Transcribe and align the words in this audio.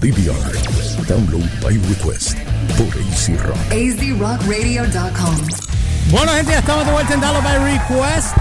DVR. 0.00 0.52
Download 1.08 1.48
by 1.62 1.74
request 1.88 2.36
por 2.76 2.86
AC 2.88 3.38
Rock. 3.42 3.56
azrockradio.com. 3.72 5.36
Bueno, 6.10 6.32
gente, 6.32 6.52
ya 6.52 6.58
estamos 6.58 6.86
de 6.86 6.92
vuelta 6.92 7.14
en 7.14 7.20
Download 7.20 7.42
by 7.42 7.58
Request. 7.72 8.36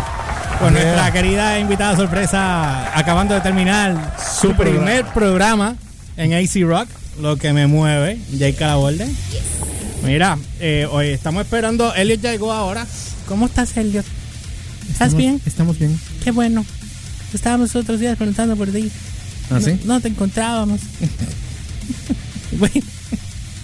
Con 0.60 0.73
nuestra 0.73 1.12
querida 1.12 1.60
invitada 1.60 1.96
sorpresa, 1.96 2.97
acabando 2.97 3.33
de 3.33 3.41
terminar 3.41 4.15
su 4.41 4.54
primer 4.54 5.05
programa 5.13 5.76
en 6.18 6.33
AC 6.33 6.62
Rock, 6.65 6.88
lo 7.21 7.38
que 7.38 7.52
me 7.54 7.68
mueve, 7.68 8.20
Jake 8.32 8.56
Calaborde. 8.56 9.08
Mira, 10.04 10.38
eh, 10.60 10.88
hoy 10.90 11.08
estamos 11.08 11.44
esperando, 11.44 11.94
Elliot 11.96 12.22
llegó 12.22 12.54
ahora. 12.54 12.86
¿Cómo 13.28 13.48
estás, 13.48 13.76
Elliot? 13.76 14.06
¿Estás 14.92 15.16
bien? 15.16 15.42
Estamos 15.46 15.80
bien. 15.80 16.00
Qué 16.24 16.32
bueno. 16.32 16.66
Estábamos 17.34 17.76
otros 17.76 18.00
días 18.00 18.16
preguntando 18.18 18.56
por 18.56 18.70
ti. 18.70 18.92
¿Ah, 19.50 19.60
sí? 19.62 19.80
No 19.86 20.00
te 20.00 20.08
encontrábamos. 20.08 20.80
voy, 22.59 22.83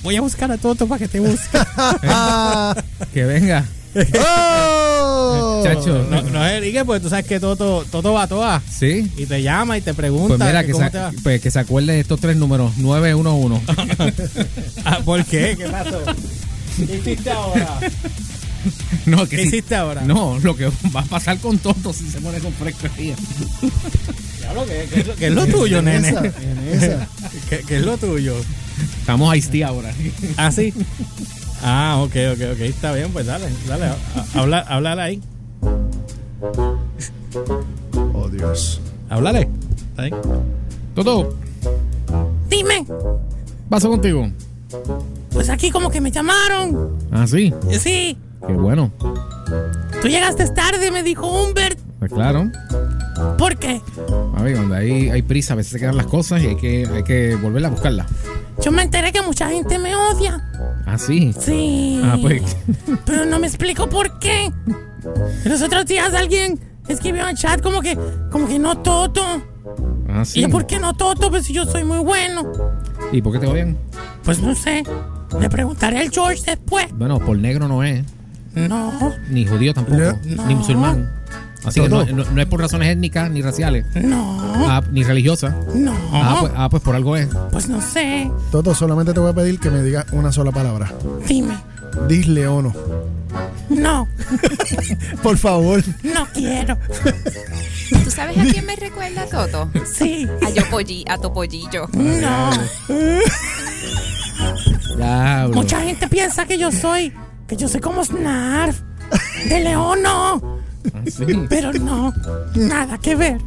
voy 0.04 0.16
a 0.16 0.22
buscar 0.22 0.52
a 0.52 0.58
Toto 0.58 0.88
para 0.88 1.00
que 1.00 1.08
te 1.08 1.20
busque. 1.20 1.58
Que 3.14 3.24
venga. 3.26 3.66
¡Oh! 3.94 5.62
Chacho. 5.66 6.08
No, 6.10 6.22
no 6.22 6.46
es 6.46 6.54
Enrique, 6.54 6.86
porque 6.86 7.02
tú 7.02 7.10
sabes 7.10 7.26
que 7.26 7.40
Toto, 7.42 7.86
Toto 7.92 8.14
va 8.14 8.24
a 8.24 8.28
todas. 8.28 8.64
Sí. 8.72 9.12
Y 9.18 9.26
te 9.26 9.42
llama 9.42 9.78
y 9.78 9.82
te 9.82 9.94
pregunta 9.94 10.38
Pues 10.38 10.48
mira, 10.48 10.64
que 10.66 10.72
cómo 10.72 10.86
se, 10.86 10.92
te 10.92 10.98
va. 10.98 11.12
pues 11.24 11.42
que 11.42 11.52
se 11.52 11.60
acuerde 11.60 11.94
de 11.94 12.00
estos 12.00 12.20
tres 12.22 12.38
números. 12.38 12.78
911. 12.78 13.62
Ah, 14.86 15.00
¿Por 15.04 15.24
qué? 15.26 15.56
¿Qué 15.58 15.66
pasó? 15.68 16.00
¿Qué 16.78 16.96
hiciste 16.96 17.32
ahora? 17.32 17.80
no, 19.06 19.28
que 19.28 19.36
¿Qué 19.36 19.42
sí- 19.44 19.48
hiciste 19.50 19.76
ahora? 19.76 20.02
No, 20.04 20.40
lo 20.42 20.56
que 20.56 20.68
va 20.96 21.02
a 21.02 21.06
pasar 21.06 21.38
con 21.40 21.58
Toto 21.60 21.92
si 21.92 22.10
se 22.10 22.22
pone 22.22 22.40
con 22.40 22.54
fresquería. 22.54 23.16
Diablo, 24.54 24.66
¿qué, 24.66 24.88
qué 24.94 25.00
es 25.02 25.08
lo- 25.08 25.16
qué 25.16 25.28
es 25.28 25.34
lo 25.34 25.48
tuyo, 25.48 25.80
En 25.80 25.86
nene? 25.86 26.10
esa, 26.10 26.26
en 26.26 26.58
esa. 26.74 27.08
¿Qué, 27.50 27.60
qué 27.68 27.78
es 27.78 27.86
lo 27.86 27.98
tuyo? 27.98 28.36
Estamos 29.00 29.32
a 29.32 29.36
ahora. 29.64 29.92
¿Ah, 30.38 30.52
sí? 30.52 30.74
Ah, 31.64 31.98
ok, 32.00 32.16
ok, 32.34 32.42
ok. 32.54 32.60
Está 32.62 32.92
bien, 32.94 33.12
pues 33.12 33.26
dale, 33.28 33.46
dale. 33.68 33.86
Habla, 34.34 34.60
háblale 34.60 35.02
ahí. 35.02 35.22
Oh, 38.14 38.28
Dios. 38.30 38.82
Háblale. 39.10 39.48
Ahí. 39.98 40.12
Toto, 40.96 41.36
Dime, 42.50 42.86
paso 43.70 43.90
contigo. 43.90 44.30
pues 45.32 45.50
aquí 45.50 45.72
como 45.72 45.90
que 45.90 46.02
me 46.02 46.12
llamaron. 46.12 46.98
Ah, 47.12 47.26
sí. 47.28 47.54
Sí, 47.80 48.18
Qué 48.46 48.54
bueno. 48.54 48.92
tú 50.02 50.08
llegaste 50.08 50.50
tarde, 50.50 50.92
me 50.92 51.04
dijo 51.04 51.28
Humbert. 51.28 51.80
Pues 52.00 52.12
claro. 52.12 52.50
¿Por 53.38 53.58
qué? 53.58 53.82
Ver, 54.42 54.56
donde 54.56 54.78
hay, 54.78 55.10
hay 55.10 55.22
prisa, 55.22 55.54
a 55.54 55.58
veces 55.58 55.74
se 55.74 55.80
quedan 55.80 55.98
las 55.98 56.06
cosas 56.08 56.42
y 56.42 56.48
hay 56.48 56.56
que, 56.56 56.88
hay 56.92 57.04
que 57.04 57.36
volverla 57.36 57.68
a 57.68 57.72
buscarla. 57.72 58.06
Yo 58.64 58.72
me 58.72 58.84
enteré 58.84 59.12
que 59.12 59.22
mucha 59.22 59.50
gente 59.50 59.78
me 59.80 59.96
odia. 59.96 60.50
Ah, 60.86 60.98
sí. 60.98 61.34
Sí. 61.40 62.02
Ah, 62.04 62.18
pues. 62.22 62.58
Pero 63.06 63.26
no 63.26 63.40
me 63.40 63.48
explico 63.48 63.88
por 63.90 64.20
qué. 64.20 64.52
Los 65.46 65.62
otros 65.62 65.86
días 65.86 66.14
alguien 66.14 66.60
escribió 66.88 67.28
en 67.28 67.36
chat 67.36 67.62
como 67.62 67.82
que, 67.82 67.98
como 68.32 68.48
que 68.48 68.60
no 68.60 68.78
Toto. 68.80 69.24
Ah, 70.10 70.22
Y 70.24 70.26
sí. 70.26 70.42
yo, 70.42 70.50
¿por 70.50 70.66
qué 70.68 70.80
no 70.80 70.94
Toto? 70.96 71.30
Pues 71.30 71.46
si 71.46 71.54
yo 71.54 71.66
soy 71.66 71.84
muy 71.84 72.00
bueno. 72.00 72.52
¿Y 73.12 73.22
por 73.22 73.34
qué 73.34 73.40
te 73.40 73.48
odian? 73.48 73.78
Pues 74.24 74.40
no 74.42 74.54
sé. 74.56 74.84
Le 75.40 75.50
preguntaré 75.50 76.00
al 76.00 76.10
George 76.12 76.42
después. 76.46 76.88
Bueno, 76.94 77.20
por 77.20 77.38
negro 77.38 77.68
no 77.68 77.84
es. 77.84 78.04
No, 78.54 79.14
Ni 79.30 79.46
judío 79.46 79.74
tampoco. 79.74 79.98
No. 79.98 80.46
Ni 80.48 80.56
musulmán. 80.56 81.10
Así 81.64 81.80
que 81.82 81.90
no, 81.90 82.04
no- 82.06 82.24
no 82.26 82.42
es 82.42 82.48
por 82.48 82.60
razones 82.60 82.90
étnicas 82.90 83.30
ni 83.30 83.42
raciales. 83.42 83.86
no, 83.96 84.38
Ah, 84.68 84.82
ni 84.92 85.04
religiosas. 85.04 85.54
no. 85.76 85.94
Ah, 86.12 86.38
pues, 86.42 86.52
ah, 86.56 86.70
pues 86.70 86.84
por 86.84 86.96
algo 86.96 87.16
es. 87.16 87.28
Pues 87.52 87.68
no 87.70 87.82
sé. 87.82 88.30
Toto, 88.52 88.74
solamente 88.76 89.14
te 89.14 89.20
voy 89.20 89.30
a 89.32 89.34
pedir 89.34 89.60
que 89.60 89.70
me 89.70 89.82
digas 89.84 90.06
una 90.12 90.32
sola 90.32 90.52
palabra. 90.52 90.92
Dime. 91.28 91.56
Disleono. 92.08 92.74
No, 93.70 94.08
Por 95.24 95.38
favor. 95.38 95.82
no 96.04 96.26
quiero. 96.34 96.78
¿Tú 98.04 98.12
sabes 98.12 98.38
a 98.38 98.44
quién 98.44 98.66
me 98.66 98.76
recuerda 98.76 99.26
Toto? 99.28 99.70
Sí. 99.94 100.28
A 100.46 100.50
yo 100.50 100.64
polli, 100.70 101.06
a 101.08 101.18
Topollillo. 101.18 101.88
No. 101.94 102.50
Diablo. 104.98 105.56
Mucha 105.56 105.82
gente 105.82 106.08
piensa 106.08 106.46
que 106.46 106.58
yo 106.58 106.72
soy, 106.72 107.14
que 107.48 107.56
yo 107.56 107.68
soy 107.68 107.80
como 107.82 108.04
Snarf. 108.04 108.82
De 109.48 109.60
León 109.62 110.00
no. 110.04 110.61
Ah, 110.94 111.02
sí. 111.06 111.26
Pero 111.50 111.74
no, 111.74 112.14
nada 112.56 112.98
que 112.98 113.16
ver. 113.16 113.38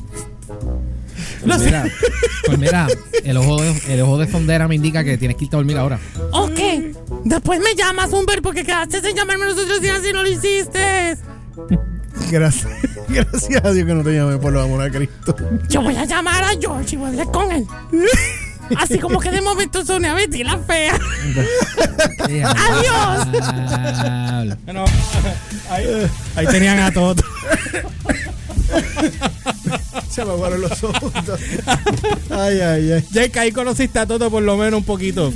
Pues 1.46 1.60
mira, 1.60 1.84
pues 2.46 2.58
mira, 2.58 2.86
el 3.22 3.36
ojo, 3.36 3.60
de, 3.62 3.74
el 3.88 4.00
ojo 4.00 4.18
de 4.18 4.26
fondera 4.26 4.66
me 4.66 4.74
indica 4.74 5.04
que 5.04 5.18
tienes 5.18 5.36
que 5.36 5.44
irte 5.44 5.56
a 5.56 5.58
dormir 5.58 5.76
ahora. 5.76 5.98
Ok, 6.32 6.58
después 7.24 7.60
me 7.60 7.74
llamas, 7.74 8.12
Humber, 8.12 8.42
porque 8.42 8.64
quedaste 8.64 8.98
en 9.08 9.16
llamarme 9.16 9.46
los 9.46 9.58
otros 9.58 9.80
días 9.80 10.00
y 10.08 10.12
no 10.12 10.22
lo 10.22 10.28
hiciste. 10.28 11.16
Gracias. 12.30 12.68
Gracias 13.08 13.64
a 13.64 13.72
Dios 13.72 13.86
que 13.86 13.94
no 13.94 14.02
te 14.02 14.14
llamé 14.14 14.38
por 14.38 14.52
lo 14.52 14.62
amor 14.62 14.82
a 14.82 14.90
Cristo. 14.90 15.36
Yo 15.68 15.82
voy 15.82 15.96
a 15.96 16.04
llamar 16.04 16.42
a 16.44 16.50
George 16.60 16.94
y 16.94 16.98
voy 16.98 17.06
a 17.06 17.10
hablar 17.10 17.30
con 17.30 17.52
él. 17.52 17.66
Así 18.76 18.98
como 18.98 19.20
que 19.20 19.30
de 19.30 19.40
momento 19.40 19.84
soné 19.84 20.08
a 20.08 20.14
Betty 20.14 20.42
la 20.44 20.58
fea. 20.58 20.98
Adiós. 22.18 23.28
Bueno, 24.64 24.84
ahí, 25.70 25.84
ahí 26.36 26.46
tenían 26.46 26.78
a 26.80 26.90
todos. 26.92 27.16
Se 30.10 30.24
me 30.24 30.30
aguaron 30.30 30.60
los 30.60 30.82
ojos. 30.84 31.12
Ay, 32.30 32.60
ay, 32.60 32.92
ay. 32.92 33.04
Jake, 33.10 33.38
ahí 33.38 33.52
conociste 33.52 33.98
a 33.98 34.06
Toto 34.06 34.30
por 34.30 34.42
lo 34.42 34.56
menos 34.56 34.78
un 34.78 34.84
poquito. 34.84 35.32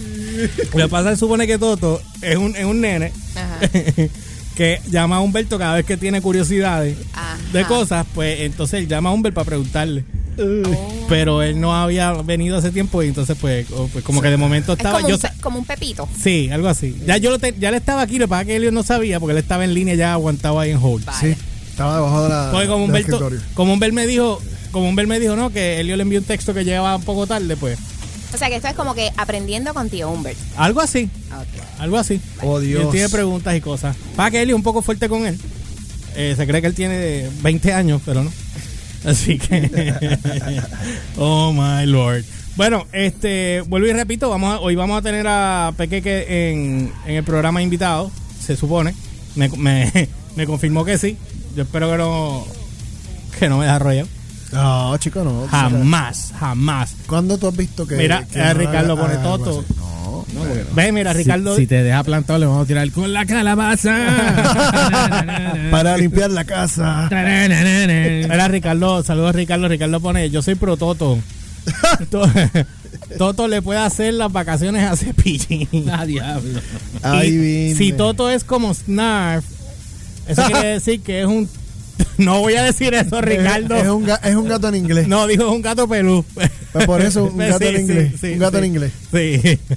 Lo 0.73 0.85
que 0.85 0.89
pasa 0.89 1.11
es 1.11 1.15
que 1.17 1.21
supone 1.21 1.47
que 1.47 1.59
Toto 1.59 2.01
es 2.23 2.37
un, 2.37 2.55
es 2.55 2.65
un 2.65 2.81
nene 2.81 3.13
Ajá. 3.35 3.59
que 4.55 4.81
llama 4.89 5.17
a 5.17 5.21
Humberto 5.21 5.59
cada 5.59 5.75
vez 5.75 5.85
que 5.85 5.97
tiene 5.97 6.21
curiosidades 6.23 6.97
Ajá. 7.13 7.37
de 7.53 7.65
cosas, 7.65 8.07
pues 8.15 8.41
entonces 8.41 8.81
él 8.81 8.89
llama 8.89 9.11
a 9.11 9.13
Humberto 9.13 9.35
para 9.35 9.47
preguntarle. 9.47 10.05
Pero 11.09 11.43
él 11.43 11.61
no 11.61 11.75
había 11.75 12.13
venido 12.13 12.57
hace 12.59 12.71
tiempo 12.71 13.03
y 13.03 13.09
entonces 13.09 13.37
pues, 13.41 13.67
pues, 13.93 14.05
como 14.05 14.21
que 14.21 14.29
de 14.31 14.37
momento 14.37 14.73
Es 14.73 14.79
estaba... 14.79 14.97
como, 14.97 15.09
yo 15.09 15.15
un, 15.17 15.21
pe- 15.21 15.31
como 15.41 15.59
un 15.59 15.65
pepito. 15.65 16.09
Sí, 16.21 16.49
algo 16.53 16.69
así. 16.69 16.97
Ya 17.07 17.17
yo 17.17 17.31
lo 17.31 17.39
te- 17.39 17.55
ya 17.59 17.71
le 17.71 17.79
estaba 17.79 18.03
aquí, 18.03 18.19
lo 18.19 18.27
que 18.27 18.29
pasa 18.29 18.45
que 18.45 18.57
él 18.57 18.73
no 18.73 18.83
sabía 18.83 19.19
porque 19.21 19.33
él 19.33 19.39
estaba 19.39 19.65
en 19.65 19.75
línea 19.75 19.95
ya 19.95 20.13
aguantado 20.13 20.61
ahí 20.61 20.71
en 20.71 20.79
hold. 20.81 21.05
Vale. 21.05 21.35
Sí, 21.35 21.41
estaba 21.71 21.97
debajo 21.97 22.23
de 22.25 22.29
la. 22.29 22.49
Porque 22.53 22.67
como 22.69 22.85
Humberto, 22.85 23.31
como 23.55 23.77
me 23.77 24.07
dijo, 24.07 24.41
como 24.71 24.89
Humberto 24.89 25.09
me 25.09 25.21
dijo, 25.21 25.35
no, 25.37 25.51
que 25.51 25.81
Elio 25.81 25.97
le 25.97 26.03
envió 26.03 26.19
un 26.19 26.25
texto 26.27 26.53
que 26.55 26.65
llegaba 26.65 26.97
un 26.97 27.03
poco 27.03 27.27
tarde, 27.27 27.57
pues. 27.57 27.79
O 28.33 28.37
sea 28.37 28.49
que 28.49 28.57
esto 28.57 28.69
es 28.69 28.75
como 28.75 28.95
que 28.95 29.11
aprendiendo 29.17 29.73
con 29.73 29.89
tío 29.89 30.11
Humbert. 30.11 30.37
Algo 30.59 30.83
así, 30.83 31.09
algo 31.79 31.97
así. 31.97 32.21
Oh, 32.43 32.61
Y 32.61 32.73
él 32.73 32.79
Dios. 32.81 32.91
tiene 32.93 33.09
preguntas 33.09 33.57
y 33.57 33.61
cosas. 33.63 33.97
Para 34.17 34.31
que 34.31 34.43
Elio 34.43 34.55
es 34.55 34.59
un 34.59 34.63
poco 34.63 34.83
fuerte 34.83 35.09
con 35.09 35.27
él. 35.27 35.39
Eh, 36.15 36.35
se 36.37 36.47
cree 36.47 36.61
que 36.61 36.67
él 36.67 36.75
tiene 36.75 37.29
20 37.43 37.73
años, 37.73 38.03
pero 38.05 38.23
no. 38.25 38.31
Así 39.05 39.39
que. 39.39 39.97
oh 41.17 41.53
my 41.53 41.87
lord. 41.87 42.25
Bueno, 42.57 42.87
este, 42.93 43.63
vuelvo 43.69 43.87
y 43.87 43.93
repito, 43.93 44.29
vamos 44.29 44.55
a- 44.55 44.61
hoy 44.61 44.75
vamos 44.75 44.99
a 44.99 45.03
tener 45.03 45.27
a 45.29 45.73
Pequeque 45.77 46.51
en, 46.51 46.93
en 47.07 47.15
el 47.17 47.23
programa 47.25 47.63
invitado, 47.63 48.11
se 48.45 48.57
supone. 48.57 48.95
Me, 49.37 49.49
me, 49.51 50.09
me 50.37 50.47
confirmó 50.47 50.85
que 50.85 50.99
sí. 50.99 51.17
Yo 51.55 51.63
espero 51.63 51.91
que 51.91 51.97
no, 51.99 52.45
que 53.39 53.49
no 53.49 53.59
me 53.59 53.67
da 53.67 53.79
rollo. 53.79 54.07
No, 54.53 54.97
chico, 54.97 55.23
no. 55.23 55.47
Jamás, 55.49 56.33
jamás. 56.39 56.97
¿Cuándo 57.07 57.39
tú 57.39 57.49
has 57.49 57.57
visto 57.57 57.87
que. 57.87 57.97
Mira, 57.97 58.25
que 58.27 58.39
no 58.39 58.55
Ricardo 58.55 58.97
pone 58.99 59.17
Toto. 59.17 59.65
No. 60.45 60.75
Ve, 60.75 60.93
mira, 60.93 61.13
Ricardo. 61.13 61.55
Si, 61.55 61.63
si 61.63 61.67
te 61.67 61.83
deja 61.83 62.03
plantado, 62.05 62.39
le 62.39 62.47
vamos 62.47 62.65
a 62.65 62.67
tirar 62.67 62.91
con 62.93 63.13
la 63.13 63.27
calabaza. 63.27 63.95
Para 65.71 65.97
limpiar 65.97 66.31
la 66.31 66.45
casa. 66.45 67.09
Mira, 68.29 68.49
Ricardo, 68.49 69.03
saludos 69.03 69.35
Ricardo. 69.35 69.69
Ricardo 69.69 70.01
pone, 70.01 70.31
yo 70.31 70.43
soy 70.43 70.55
pro 70.55 70.77
Toto. 70.77 71.19
To- 72.11 72.31
Toto 73.19 73.49
le 73.49 73.61
puede 73.63 73.81
hacer 73.81 74.15
las 74.15 74.33
vacaciones 74.33 74.83
a 74.91 74.97
Cepillín. 74.97 75.69
Ah, 75.91 76.07
diablo. 76.07 76.61
Y 77.25 77.75
si 77.75 77.93
Toto 77.93 78.31
es 78.31 78.45
como 78.45 78.73
Snarf, 78.73 79.45
eso 80.27 80.43
quiere 80.45 80.69
decir 80.75 81.01
que 81.03 81.21
es 81.21 81.27
un... 81.27 81.49
No 82.19 82.41
voy 82.41 82.55
a 82.55 82.63
decir 82.65 82.95
eso, 82.95 83.21
Ricardo. 83.21 83.77
Es, 83.77 83.85
es 83.85 83.89
un, 83.91 84.09
es 84.25 84.35
un 84.35 84.49
gato 84.49 84.69
en 84.69 84.75
inglés. 84.77 85.07
No, 85.09 85.27
dijo 85.27 85.45
es 85.47 85.53
un 85.53 85.63
gato 85.63 85.87
pelú. 85.89 86.25
Pues 86.73 86.87
por 86.87 87.01
eso, 87.01 87.25
un 87.25 87.37
gato 87.39 87.65
en 87.65 87.81
inglés. 87.81 88.13
Un 88.23 88.39
gato 88.39 88.59
en 88.59 88.65
inglés. 88.65 88.93
Sí. 89.13 89.59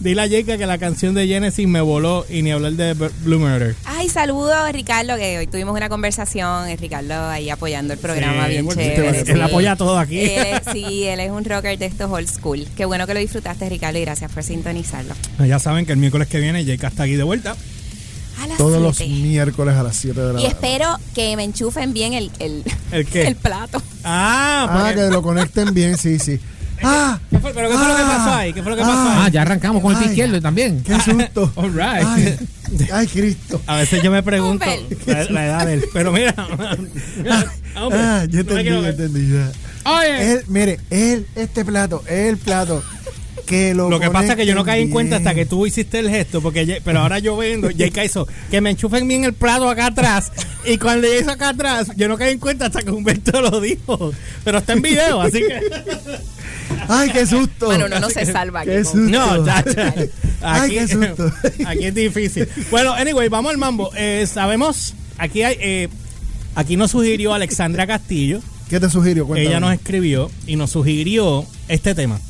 Dile 0.00 0.22
a 0.22 0.26
Jake 0.26 0.58
que 0.58 0.66
la 0.66 0.78
canción 0.78 1.14
de 1.14 1.28
Genesis 1.28 1.68
me 1.68 1.80
voló 1.80 2.26
y 2.28 2.42
ni 2.42 2.50
hablar 2.50 2.72
de 2.72 2.92
Blue 2.94 3.38
Murder. 3.38 3.76
Ay, 3.84 4.08
saludo 4.08 4.52
a 4.52 4.72
Ricardo, 4.72 5.16
que 5.16 5.38
hoy 5.38 5.46
tuvimos 5.46 5.76
una 5.76 5.88
conversación. 5.88 6.68
Es 6.68 6.80
Ricardo 6.80 7.28
ahí 7.30 7.50
apoyando 7.50 7.92
el 7.92 8.00
programa 8.00 8.46
Sí, 8.46 8.50
bien 8.50 8.68
chévere. 8.68 9.20
él- 9.20 9.26
sí. 9.26 9.40
apoya 9.40 9.76
todo 9.76 9.96
aquí. 9.96 10.18
Él 10.18 10.46
es- 10.54 10.72
sí, 10.72 11.04
él 11.04 11.20
es 11.20 11.30
un 11.30 11.44
rocker 11.44 11.78
de 11.78 11.86
estos 11.86 12.10
old 12.10 12.28
school. 12.28 12.66
Qué 12.76 12.84
bueno 12.84 13.06
que 13.06 13.14
lo 13.14 13.20
disfrutaste, 13.20 13.68
Ricardo, 13.68 13.96
y 13.98 14.00
gracias 14.00 14.32
por 14.32 14.42
sintonizarlo. 14.42 15.14
Ya 15.46 15.60
saben 15.60 15.86
que 15.86 15.92
el 15.92 15.98
miércoles 15.98 16.26
que 16.26 16.40
viene 16.40 16.64
Jake 16.64 16.84
está 16.84 17.04
aquí 17.04 17.14
de 17.14 17.22
vuelta. 17.22 17.54
A 18.40 18.46
las 18.46 18.58
Todos 18.58 18.80
los 18.82 18.98
miércoles 19.00 19.74
a 19.76 19.82
las 19.82 19.96
7 19.96 20.20
de 20.20 20.32
la 20.32 20.40
Y 20.40 20.46
espero 20.46 20.96
que 21.14 21.36
me 21.36 21.44
enchufen 21.44 21.92
bien 21.92 22.12
el, 22.14 22.30
el, 22.38 22.64
¿El 22.90 23.06
qué? 23.06 23.22
el 23.28 23.36
plato. 23.36 23.80
Ah, 24.04 24.66
Ah, 24.68 24.78
porque- 24.88 24.94
que 25.06 25.10
lo 25.10 25.22
conecten 25.22 25.72
bien, 25.74 25.96
sí, 25.98 26.18
sí. 26.18 26.38
¡Ah! 26.84 27.20
¿Qué 27.30 27.38
fue, 27.38 27.52
¿Pero 27.54 27.68
qué 27.70 27.76
fue 27.78 27.86
lo 27.86 27.96
que 27.96 28.02
pasó 28.02 28.34
ahí? 28.34 28.52
¿Qué 28.52 28.60
fue 28.62 28.70
lo 28.72 28.76
que 28.76 28.82
pasó 28.82 28.92
Ah, 28.96 29.24
ahí? 29.26 29.30
ya 29.32 29.42
arrancamos 29.42 29.80
con 29.82 29.92
el 29.92 29.98
pie 29.98 30.06
Ay. 30.08 30.12
izquierdo 30.12 30.40
también. 30.40 30.82
¡Qué 30.82 30.98
susto! 31.00 31.52
All 31.56 31.72
right. 31.72 32.04
Ay, 32.04 32.38
ay, 32.92 33.06
Cristo. 33.06 33.60
A 33.66 33.76
veces 33.76 34.02
yo 34.02 34.10
me 34.10 34.22
pregunto 34.24 34.64
Humber. 34.64 34.98
la, 35.06 35.24
la 35.30 35.46
edad 35.46 35.66
de 35.66 35.74
él. 35.74 35.84
Pero 35.92 36.10
mira, 36.10 36.34
hombre, 37.80 37.98
Ah, 38.00 38.24
yo 38.28 38.42
no 38.42 38.54
me 38.54 38.60
entendí, 38.60 38.62
quiero 38.62 38.76
yo 38.76 38.82
ver. 38.82 38.90
entendí. 39.00 39.32
ya. 39.32 39.52
Oye. 39.90 40.32
Él, 40.32 40.44
mire, 40.48 40.80
él, 40.90 41.26
este 41.36 41.64
plato, 41.64 42.02
el 42.08 42.36
plato 42.38 42.82
que 43.42 43.74
lo 43.74 43.90
Lo 43.90 44.00
que 44.00 44.10
pasa 44.10 44.32
es 44.32 44.36
que 44.36 44.46
yo 44.46 44.54
no 44.54 44.64
caí 44.64 44.82
en 44.82 44.90
cuenta 44.90 45.16
hasta 45.16 45.34
que 45.34 45.46
tú 45.46 45.66
hiciste 45.66 45.98
el 45.98 46.08
gesto, 46.10 46.40
porque 46.40 46.80
pero 46.84 47.00
ahora 47.00 47.18
yo 47.18 47.36
vendo, 47.36 47.70
Jake 47.70 48.04
hizo 48.04 48.26
que 48.50 48.60
me 48.60 48.70
enchufen 48.70 49.06
bien 49.06 49.24
el 49.24 49.32
plato 49.34 49.68
acá 49.68 49.86
atrás. 49.86 50.32
Y 50.64 50.78
cuando 50.78 51.06
ella 51.06 51.20
hizo 51.20 51.30
acá 51.30 51.50
atrás, 51.50 51.90
yo 51.96 52.08
no 52.08 52.16
caí 52.16 52.32
en 52.32 52.38
cuenta 52.38 52.66
hasta 52.66 52.82
que 52.82 52.90
Humberto 52.90 53.40
lo 53.40 53.60
dijo. 53.60 54.12
Pero 54.44 54.58
está 54.58 54.74
en 54.74 54.82
video, 54.82 55.20
así 55.20 55.40
que. 55.40 55.60
¡Ay, 56.88 57.10
qué 57.10 57.26
susto! 57.26 57.66
Bueno, 57.66 57.86
uno 57.86 58.00
no 58.00 58.10
se 58.10 58.24
salva 58.26 58.60
aquí. 58.60 58.70
¡Qué 58.70 58.84
susto! 58.84 58.98
No, 58.98 59.44
Aquí, 60.42 60.74
qué 60.74 60.88
susto. 60.88 61.32
aquí 61.66 61.84
es 61.86 61.94
difícil. 61.94 62.48
Bueno, 62.70 62.92
anyway, 62.92 63.28
vamos 63.28 63.50
al 63.50 63.58
mambo. 63.58 63.90
Eh, 63.96 64.26
sabemos, 64.26 64.94
aquí 65.18 65.42
hay, 65.42 65.56
eh, 65.60 65.88
aquí 66.54 66.76
nos 66.76 66.90
sugirió 66.90 67.34
Alexandra 67.34 67.86
Castillo. 67.86 68.40
¿Qué 68.68 68.80
te 68.80 68.88
sugirió? 68.88 69.26
Cuéntame. 69.26 69.48
Ella 69.48 69.60
nos 69.60 69.74
escribió 69.74 70.30
y 70.46 70.56
nos 70.56 70.70
sugirió 70.70 71.44
este 71.68 71.94
tema. 71.94 72.20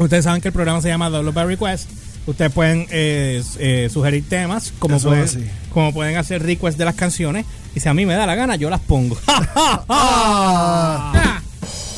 Ustedes 0.00 0.24
saben 0.24 0.40
que 0.40 0.48
el 0.48 0.54
programa 0.54 0.80
se 0.80 0.88
llama 0.88 1.10
Double 1.10 1.30
by 1.32 1.44
Request. 1.46 1.90
Ustedes 2.26 2.50
pueden 2.52 2.86
eh, 2.90 3.42
eh, 3.58 3.88
sugerir 3.92 4.26
temas, 4.28 4.72
como 4.78 4.96
Eso 4.96 5.08
pueden, 5.08 5.24
es 5.24 5.36
así. 5.36 5.44
como 5.72 5.92
pueden 5.92 6.16
hacer 6.16 6.42
requests 6.42 6.78
de 6.78 6.86
las 6.86 6.94
canciones. 6.94 7.44
Y 7.74 7.80
si 7.80 7.88
a 7.88 7.92
mí 7.94 8.06
me 8.06 8.14
da 8.14 8.26
la 8.26 8.34
gana, 8.34 8.56
yo 8.56 8.70
las 8.70 8.80
pongo. 8.80 9.18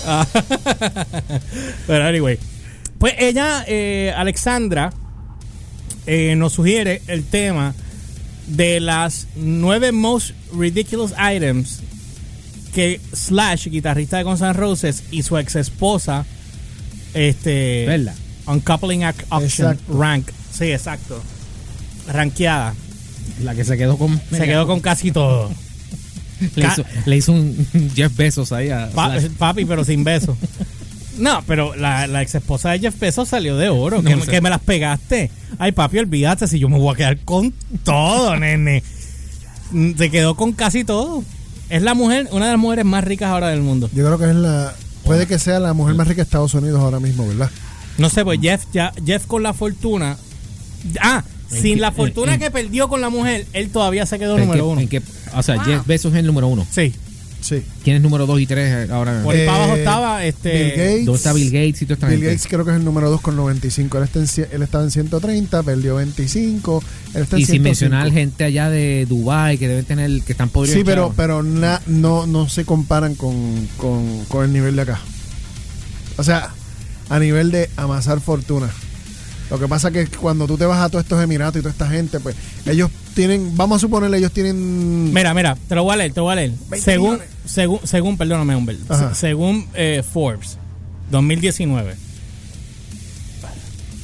Ah. 0.04 0.26
Pero 1.87 2.04
anyway. 2.04 2.37
Pues 2.99 3.14
ella, 3.19 3.64
eh, 3.69 4.12
Alexandra, 4.16 4.93
eh, 6.06 6.34
nos 6.34 6.54
sugiere 6.54 7.02
el 7.06 7.22
tema 7.25 7.72
de 8.49 8.81
las 8.81 9.28
nueve 9.37 9.93
most 9.93 10.32
ridiculous 10.52 11.12
items 11.12 11.81
que 12.75 13.00
Slash, 13.12 13.69
guitarrista 13.69 14.16
de 14.16 14.25
Guns 14.25 14.40
N' 14.40 14.54
Roses, 14.54 15.04
y 15.12 15.22
su 15.22 15.38
ex 15.38 15.54
esposa, 15.54 16.26
este, 17.14 17.85
¿Verdad? 17.87 18.14
Uncoupling 18.47 19.05
Auction 19.05 19.43
Exacto. 19.73 19.99
Rank, 19.99 20.29
sí, 20.53 20.73
exacto, 20.73 21.23
rankeada, 22.09 22.75
La 23.43 23.55
que 23.55 23.64
se 23.64 23.76
quedó 23.76 23.97
con. 23.99 24.20
se 24.31 24.44
quedó 24.44 24.67
con 24.67 24.81
casi 24.81 25.12
todo. 25.12 25.50
Le 26.56 26.67
hizo, 26.67 26.85
le 27.06 27.17
hizo 27.17 27.32
un 27.32 27.67
Jeff 27.94 28.17
Bezos 28.17 28.50
ahí 28.50 28.69
a. 28.70 28.91
Pa- 28.93 29.17
papi, 29.38 29.64
pero 29.64 29.85
sin 29.85 30.03
beso. 30.05 30.37
No, 31.19 31.44
pero 31.47 31.76
la, 31.76 32.06
la 32.06 32.23
ex 32.23 32.35
esposa 32.37 32.70
de 32.70 32.79
Jeff 32.79 32.99
Bezos 32.99 33.29
salió 33.29 33.59
de 33.59 33.69
oro. 33.69 34.03
que, 34.03 34.17
No 34.17 34.25
sé. 34.25 34.31
que 34.31 34.41
me 34.41 34.49
las 34.49 34.62
pegaste. 34.62 35.31
Ay, 35.59 35.70
papi, 35.73 35.99
olvídate 35.99 36.49
si 36.49 36.59
yo 36.59 36.70
me 36.70 36.79
voy 36.79 36.94
a 36.94 36.97
quedar 36.97 37.19
con 37.19 37.53
todo, 37.85 38.35
nene. 38.41 38.82
Se 39.99 40.11
quedó 40.11 40.35
con 40.37 40.53
casi 40.53 40.85
todo. 40.85 41.23
Es 41.69 41.82
la 41.82 41.93
mujer, 41.93 42.29
una 42.32 42.47
de 42.47 42.53
las 42.53 42.59
mujeres 42.61 42.87
más 42.87 43.05
ricas 43.05 43.29
ahora 43.29 43.49
del 43.49 43.61
mundo. 43.61 43.91
Yo 43.94 44.06
creo 44.06 44.19
que 44.19 44.25
es 44.31 44.35
la. 44.35 44.75
Puede 45.04 45.26
que 45.26 45.38
sea 45.38 45.58
la 45.60 45.72
mujer 45.72 45.94
más 45.94 46.06
rica 46.08 46.19
de 46.19 46.22
Estados 46.25 46.54
Unidos 46.54 46.81
ahora 46.81 47.00
mismo, 47.00 47.26
¿verdad? 47.26 47.50
No 47.99 48.08
sé, 48.08 48.25
pues 48.25 48.40
Jeff, 48.40 48.64
ya, 48.72 48.93
Jeff 49.04 49.26
con 49.26 49.43
la 49.43 49.52
fortuna. 49.52 50.16
Ah, 51.00 51.22
sin 51.49 51.75
qué- 51.75 51.81
la 51.81 51.93
fortuna 51.93 52.34
en- 52.34 52.40
que 52.40 52.50
perdió 52.50 52.88
con 52.88 53.00
la 53.00 53.10
mujer, 53.10 53.46
él 53.52 53.70
todavía 53.70 54.06
se 54.06 54.19
quedó 54.19 54.37
¿En 54.38 54.46
número 54.46 54.64
qué- 54.88 54.99
uno. 54.99 55.38
o 55.38 55.43
sea, 55.43 55.62
Jeff 55.62 55.87
Bezos 55.87 56.12
es 56.12 56.19
el 56.20 56.26
número 56.26 56.49
uno. 56.49 56.66
Sí. 56.70 56.94
Sí. 57.42 57.62
¿Quién 57.84 57.96
es 57.96 58.02
número 58.02 58.24
dos 58.24 58.40
y 58.40 58.46
tres 58.46 58.88
ahora? 58.88 59.20
Por 59.22 59.34
ahí 59.34 59.44
para 59.46 59.58
abajo 59.58 59.74
Eh, 59.74 59.78
estaba 59.80 60.24
este. 60.24 60.52
Bill 60.52 60.70
Gates. 60.70 61.04
¿Dónde 61.06 61.16
está 61.18 61.32
Bill 61.32 61.50
Gates 61.50 61.82
y 61.82 61.86
toda 61.86 61.94
esta 61.94 62.06
Bill 62.06 62.16
gente? 62.20 62.34
Gates 62.34 62.46
creo 62.48 62.64
que 62.64 62.70
es 62.70 62.76
el 62.76 62.84
número 62.84 63.10
2 63.10 63.20
con 63.20 63.36
95. 63.36 63.98
Él, 63.98 64.04
está 64.04 64.18
en, 64.20 64.26
cien- 64.26 64.48
él 64.52 64.62
estaba 64.62 64.84
en 64.84 64.90
130, 64.92 65.62
perdió 65.64 65.96
25. 65.96 66.82
Él 67.14 67.22
está 67.22 67.36
en 67.36 67.42
Y 67.42 67.44
sin 67.44 67.52
105. 67.62 67.62
mencionar 67.64 68.10
gente 68.12 68.44
allá 68.44 68.70
de 68.70 69.06
Dubai 69.08 69.58
que 69.58 69.66
deben 69.68 69.84
tener, 69.84 70.22
que 70.22 70.32
están 70.32 70.48
podridos. 70.48 70.78
Sí, 70.78 70.84
pero, 70.84 71.12
pero 71.16 71.42
na- 71.42 71.82
no, 71.86 72.26
no 72.26 72.48
se 72.48 72.64
comparan 72.64 73.14
con, 73.16 73.34
con, 73.76 74.24
con 74.26 74.44
el 74.44 74.52
nivel 74.52 74.76
de 74.76 74.82
acá. 74.82 75.00
O 76.16 76.22
sea, 76.22 76.50
a 77.08 77.18
nivel 77.18 77.50
de 77.50 77.68
amasar 77.76 78.20
fortuna. 78.20 78.70
Lo 79.50 79.58
que 79.58 79.68
pasa 79.68 79.90
que 79.90 80.06
cuando 80.06 80.46
tú 80.46 80.56
te 80.56 80.64
vas 80.64 80.78
a 80.80 80.88
todos 80.88 81.04
estos 81.04 81.22
Emiratos 81.22 81.58
y 81.58 81.62
toda 81.62 81.72
esta 81.72 81.88
gente, 81.88 82.20
pues 82.20 82.36
ellos 82.66 82.90
tienen, 83.14 83.56
vamos 83.56 83.76
a 83.76 83.81
suponerle, 83.81 84.19
ellos 84.19 84.32
tienen... 84.32 85.12
Mira, 85.12 85.32
mira, 85.35 85.56
te 85.69 85.75
lo 85.75 85.85
voy 85.85 85.94
a 85.94 85.97
leer, 85.97 86.12
te 86.12 86.20
lo 86.20 86.25
voy 86.25 86.32
a 86.32 86.37
leer. 86.37 86.50
20 86.70 86.79
Según, 86.81 87.19
según, 87.44 87.81
según, 87.85 88.17
perdóname, 88.19 88.56
Humber. 88.56 88.76
Ajá. 88.88 89.14
Se- 89.14 89.20
Según 89.29 89.67
eh, 89.75 90.03
Forbes, 90.12 90.59
2019, 91.11 91.94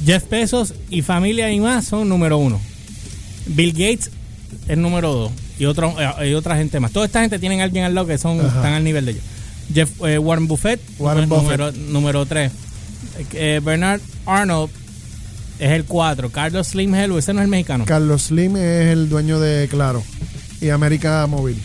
Jeff 0.04 0.28
Bezos 0.30 0.74
y 0.90 1.02
familia 1.02 1.50
y 1.52 1.60
más 1.60 1.86
son 1.86 2.08
número 2.08 2.38
uno. 2.38 2.60
Bill 3.46 3.72
Gates 3.72 4.10
es 4.68 4.78
número 4.78 5.12
dos. 5.12 5.32
Y, 5.58 5.64
otro, 5.64 5.94
eh, 5.98 6.30
y 6.30 6.34
otra 6.34 6.56
gente 6.56 6.78
más. 6.80 6.92
Toda 6.92 7.06
esta 7.06 7.20
gente 7.20 7.38
tienen 7.38 7.60
a 7.60 7.64
alguien 7.64 7.84
al 7.84 7.94
lado 7.94 8.06
que 8.06 8.16
son, 8.18 8.38
Ajá. 8.40 8.48
están 8.48 8.72
al 8.74 8.84
nivel 8.84 9.04
de 9.06 9.12
ellos. 9.12 9.24
Jeff, 9.74 9.90
eh, 10.06 10.18
Warren 10.18 10.46
Buffett, 10.46 10.80
Warren 10.98 11.28
número, 11.28 11.72
número 11.72 12.26
tres. 12.26 12.52
Eh, 13.32 13.60
Bernard 13.62 14.00
Arnold 14.24 14.70
es 15.58 15.70
el 15.72 15.84
cuatro. 15.84 16.30
Carlos 16.30 16.68
Slim 16.68 16.94
Hello, 16.94 17.18
ese 17.18 17.32
no 17.32 17.40
es 17.40 17.44
el 17.44 17.50
mexicano. 17.50 17.84
Carlos 17.86 18.22
Slim 18.24 18.56
es 18.56 18.86
el 18.92 19.08
dueño 19.08 19.40
de 19.40 19.68
Claro 19.68 20.02
y 20.60 20.70
América 20.70 21.26
Móvil. 21.26 21.60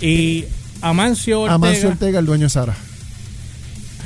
y 0.00 0.44
Amancio 0.82 1.40
Ortega. 1.42 1.54
Amancio 1.54 1.88
Ortega, 1.88 2.18
el 2.18 2.26
dueño 2.26 2.44
de 2.44 2.50
Sara. 2.50 2.76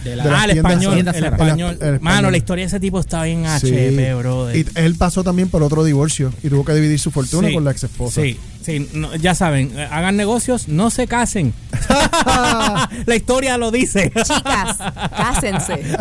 De 0.04 0.16
la- 0.16 0.24
de 0.24 0.30
ah, 0.30 0.44
el 0.44 0.50
español, 0.52 0.98
el 0.98 1.08
español. 1.24 1.78
El- 1.80 1.86
el 1.88 2.00
Mano, 2.00 2.14
español. 2.16 2.32
la 2.32 2.38
historia 2.38 2.64
de 2.64 2.68
ese 2.68 2.80
tipo 2.80 2.98
está 3.00 3.22
bien 3.24 3.44
Sí. 3.60 3.68
HP, 3.68 4.14
brother. 4.14 4.56
Y 4.56 4.66
él 4.76 4.94
pasó 4.96 5.22
también 5.22 5.48
por 5.50 5.62
otro 5.62 5.84
divorcio 5.84 6.32
y 6.42 6.48
tuvo 6.48 6.64
que 6.64 6.72
dividir 6.74 6.98
su 6.98 7.10
fortuna 7.10 7.48
Sí, 7.48 7.54
con 7.54 7.64
la 7.64 7.70
ex 7.72 7.84
esposa. 7.84 8.22
Sí, 8.22 8.38
sí, 8.64 8.88
no, 8.94 9.14
ya 9.16 9.34
saben, 9.34 9.78
eh, 9.78 9.86
hagan 9.90 10.16
negocios, 10.16 10.68
no 10.68 10.88
se 10.90 11.06
casen. 11.06 11.52
la 13.06 13.14
historia 13.16 13.56
lo 13.58 13.70
dice. 13.70 14.10
es 14.14 14.28
Chicas, 14.28 14.76
cásense. 15.16 15.74
que 15.80 15.96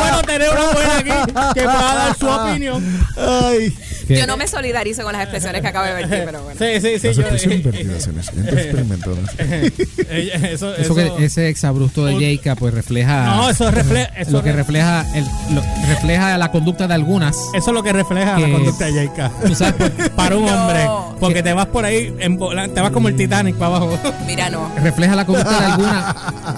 bueno 0.00 0.22
tener 0.26 0.50
una 0.50 0.72
buena 0.72 0.96
aquí 0.98 1.10
que 1.54 1.62
pueda 1.62 1.94
dar 1.94 2.16
su 2.18 2.26
opinión. 2.28 2.84
Ay. 3.16 3.74
Que- 4.06 4.16
Yo 4.16 4.26
no 4.26 4.36
me 4.36 4.46
solidarizo 4.48 5.02
con 5.02 5.12
las 5.12 5.22
expresiones 5.22 5.60
que 5.62 5.68
acabo 5.68 5.86
de 5.86 5.92
vertir, 5.94 6.22
pero 6.24 6.42
bueno. 6.42 6.58
Sí, 6.58 6.80
sí, 6.80 6.98
sí. 6.98 7.06
Las 7.08 7.18
expresiones 7.18 7.62
vertidas 7.64 8.06
en 8.06 8.16
el 8.18 8.24
siguiente 8.24 8.54
experimento. 8.62 9.16
Eso, 10.10 10.74
Eso 10.74 10.94
que 10.94 11.06
eso- 11.06 11.18
ese 11.18 11.48
exabrupto 11.48 12.04
de 12.04 12.14
Jayca 12.14 12.54
pues 12.54 12.72
refleja 12.72 13.24
no, 13.26 13.50
eso 13.50 13.70
refleja. 13.70 14.06
Eso, 14.16 14.30
lo 14.30 14.42
que 14.42 14.52
re- 14.52 14.58
refleja 14.58 15.04
el, 15.14 15.24
lo- 15.54 15.62
refleja 15.88 16.38
la 16.38 16.50
conducta 16.50 16.86
de 16.86 16.94
algunas 16.94 17.34
eso 17.54 17.70
es 17.70 17.74
lo 17.74 17.82
que 17.82 17.92
refleja 17.92 18.38
la 18.38 18.48
conducta 18.50 18.86
de 18.86 18.92
Jaika. 18.94 19.30
tú 19.46 19.54
sabes 19.54 19.74
por- 19.74 20.10
Para 20.16 20.36
un 20.36 20.46
No. 20.46 20.54
hombre. 20.54 20.86
Porque 21.20 21.42
te 21.42 21.52
vas 21.52 21.66
por 21.66 21.84
ahí, 21.84 22.14
en 22.18 22.38
te 22.38 22.80
vas 22.80 22.90
como 22.90 23.08
el 23.08 23.16
Titanic 23.16 23.56
para 23.56 23.76
abajo. 23.76 23.98
Mira, 24.26 24.48
no. 24.50 24.70
refleja 24.82 25.14
la 25.16 25.24
conducta 25.26 25.58
de 25.60 25.66
algunas 25.66 26.14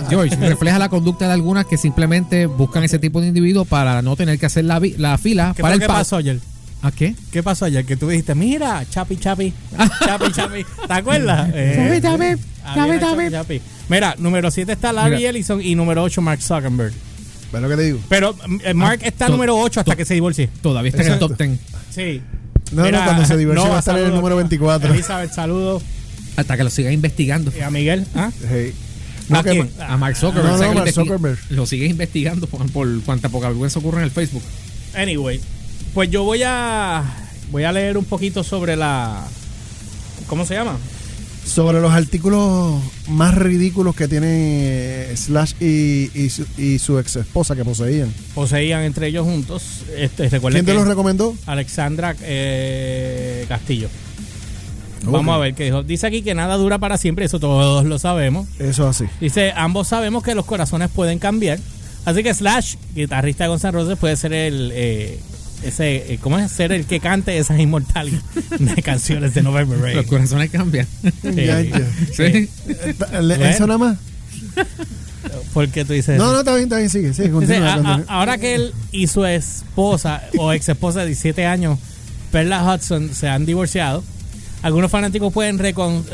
George 0.09 0.37
refleja 0.37 0.79
la 0.79 0.89
conducta 0.89 1.27
de 1.27 1.33
algunas 1.33 1.67
que 1.67 1.77
simplemente 1.77 2.47
buscan 2.47 2.85
ese 2.85 2.99
tipo 2.99 3.21
de 3.21 3.29
individuos 3.29 3.67
para 3.67 4.03
no 4.03 4.17
tener 4.17 4.39
que 4.39 4.47
hacer 4.47 4.65
la, 4.65 4.81
fila 5.19 5.53
¿Qué 5.57 5.63
para 5.63 5.75
el 5.75 5.81
que 5.81 5.87
pasó 5.87 6.17
ayer? 6.17 6.39
¿A 6.83 6.91
qué? 6.93 7.15
¿Qué 7.33 7.43
pasó 7.43 7.65
ayer? 7.65 7.85
Que 7.85 7.97
tú 7.97 8.09
dijiste, 8.09 8.35
mira, 8.35 8.85
chapi, 8.89 9.17
chapi, 9.17 9.53
chapi, 10.05 10.33
chapi. 10.35 10.65
¿Te 10.87 10.93
acuerdas? 10.93 11.47
Chapi, 11.49 12.01
chapi, 12.01 12.01
chapi, 12.01 12.41
chapi, 12.75 13.01
chapi. 13.01 13.31
chapi. 13.31 13.63
Mira, 13.89 14.15
número 14.19 14.51
7 14.51 14.71
está 14.73 14.93
Larry 14.93 15.17
Mira. 15.17 15.31
Ellison 15.31 15.61
y 15.63 15.75
número 15.75 16.03
8 16.03 16.21
Mark 16.23 16.43
Zuckerberg. 16.43 16.93
¿Ves 17.53 17.63
lo 17.63 17.69
que 17.69 17.77
te 17.77 17.83
digo? 17.83 17.99
Pero 18.11 18.35
eh, 18.65 18.75
Mark 18.75 19.01
está 19.03 19.27
to- 19.27 19.33
número 19.33 19.57
8 19.59 19.81
hasta 19.81 19.97
que 19.97 20.05
se 20.05 20.15
divorcie. 20.15 20.49
todavía 20.61 20.91
está 20.91 21.03
en 21.03 21.13
el 21.13 21.19
top 21.19 21.37
10 21.39 21.59
Sí. 21.91 22.21
No, 22.73 22.91
no, 22.91 23.03
cuando 23.05 23.25
se 23.25 23.37
divorcie 23.39 23.67
va 23.69 23.77
a 23.77 23.79
estar 23.79 23.99
en 23.99 24.05
el 24.07 24.15
número 24.15 24.37
24. 24.37 24.93
Elizabeth, 24.93 25.33
saludos. 25.33 25.83
hasta 26.37 26.57
que 26.59 26.65
lo 26.65 26.71
sigan 26.71 26.93
investigando 26.93 27.51
Y 27.59 27.63
a 27.63 27.71
Miguel. 27.71 28.07
¿ah? 28.15 28.31
Hey. 28.49 28.75
¿A 29.31 29.33
No, 29.33 29.43
quién? 29.43 29.71
a 29.81 29.97
Mark 29.97 30.17
Zuckerberg, 30.17 30.59
No, 30.59 30.59
no, 30.59 30.75
Mark 30.75 30.93
Zuckerberg. 30.93 31.39
lo 31.51 31.65
sigue 31.67 31.87
investigando 31.87 32.47
por, 32.47 32.71
por 32.71 33.01
cuánta 33.05 33.31
poca 33.31 33.49
vergüenza 33.49 33.79
ocurre 33.79 33.99
en 33.99 34.05
el 34.05 34.11
Facebook 34.11 34.43
Anyway, 34.95 35.41
pues 35.99 36.11
yo 36.11 36.23
voy 36.23 36.45
a 36.45 37.03
voy 37.51 37.65
a 37.65 37.73
leer 37.73 37.99
un 37.99 38.05
poquito 38.05 38.45
sobre 38.45 38.77
la 38.77 39.27
¿cómo 40.29 40.47
se 40.47 40.55
llama? 40.55 40.77
Sobre 41.45 41.81
los 41.81 41.91
artículos 41.91 42.81
más 43.09 43.35
ridículos 43.35 43.97
que 43.97 44.07
tiene 44.07 44.29
eh, 44.31 45.17
Slash 45.17 45.55
y, 45.59 46.09
y, 46.15 46.31
su, 46.31 46.47
y 46.57 46.79
su 46.79 47.01
ex 47.01 47.17
esposa 47.17 47.57
que 47.57 47.65
poseían. 47.65 48.15
Poseían 48.37 48.85
entre 48.85 49.09
ellos 49.09 49.27
juntos. 49.27 49.83
Este, 49.97 50.31
¿Quién 50.31 50.65
te 50.65 50.73
los 50.73 50.87
recomendó? 50.87 51.35
Alexandra 51.47 52.15
eh, 52.23 53.45
Castillo. 53.49 53.89
Vamos 55.03 55.35
a 55.35 55.39
ver 55.39 55.55
qué 55.55 55.65
dijo. 55.65 55.83
Dice 55.83 56.07
aquí 56.07 56.23
que 56.23 56.33
nada 56.33 56.55
dura 56.59 56.79
para 56.79 56.97
siempre, 56.97 57.25
eso 57.25 57.41
todos 57.41 57.85
lo 57.85 57.99
sabemos. 57.99 58.47
Eso 58.61 58.87
así. 58.87 59.07
Dice, 59.21 59.53
ambos 59.57 59.89
sabemos 59.89 60.23
que 60.23 60.37
los 60.37 60.45
corazones 60.45 60.91
pueden 60.91 61.19
cambiar. 61.19 61.59
Así 62.05 62.23
que 62.23 62.33
Slash, 62.33 62.77
guitarrista 62.95 63.45
de 63.45 63.51
Guns 63.51 63.65
N' 63.65 63.73
Roses, 63.73 63.99
puede 63.99 64.15
ser 64.15 64.33
el 64.33 64.71
eh, 64.73 65.19
ese, 65.63 66.15
eh, 66.15 66.19
¿cómo 66.21 66.39
es? 66.39 66.51
Ser 66.53 66.73
el 66.73 66.85
que 66.87 67.01
cante 67.01 67.37
esas 67.39 67.59
inmortales 67.59 68.15
de 68.59 68.83
canciones 68.83 69.35
de 69.35 69.43
November 69.43 69.79
Rain. 69.81 69.97
los 69.97 70.07
corazones 70.07 70.51
cambian 70.51 70.87
Ya, 71.23 71.61
ya. 71.63 71.81
sí 72.13 72.23
Eh, 72.23 72.49
¿le- 73.23 73.37
Bueno. 73.37 73.45
¿Eso 73.47 73.67
nada 73.67 73.79
más? 73.79 73.99
¿Por 75.53 75.69
qué 75.69 75.85
tú 75.85 75.93
dices 75.93 76.17
No, 76.19 76.25
eso? 76.25 76.33
no, 76.33 76.39
está 76.41 76.53
bien, 76.55 76.65
está 76.65 76.77
bien, 76.79 76.91
sigue, 76.91 77.13
sigue, 77.13 77.29
Dice, 77.29 77.33
continúa, 77.37 77.69
a- 77.69 77.73
a- 77.73 77.77
continúa. 77.83 78.05
ahora 78.09 78.39
que 78.39 78.55
él 78.55 78.73
y 78.93 79.07
su 79.09 79.25
esposa 79.25 80.23
o 80.39 80.53
ex 80.53 80.69
esposa 80.69 81.01
de 81.01 81.07
17 81.07 81.45
años, 81.47 81.79
Perla 82.31 82.63
Hudson, 82.65 83.13
se 83.15 83.29
han 83.29 83.45
divorciado, 83.47 84.05
algunos 84.63 84.91
fanáticos 84.91 85.33
pueden 85.33 85.59
reco- 85.59 86.05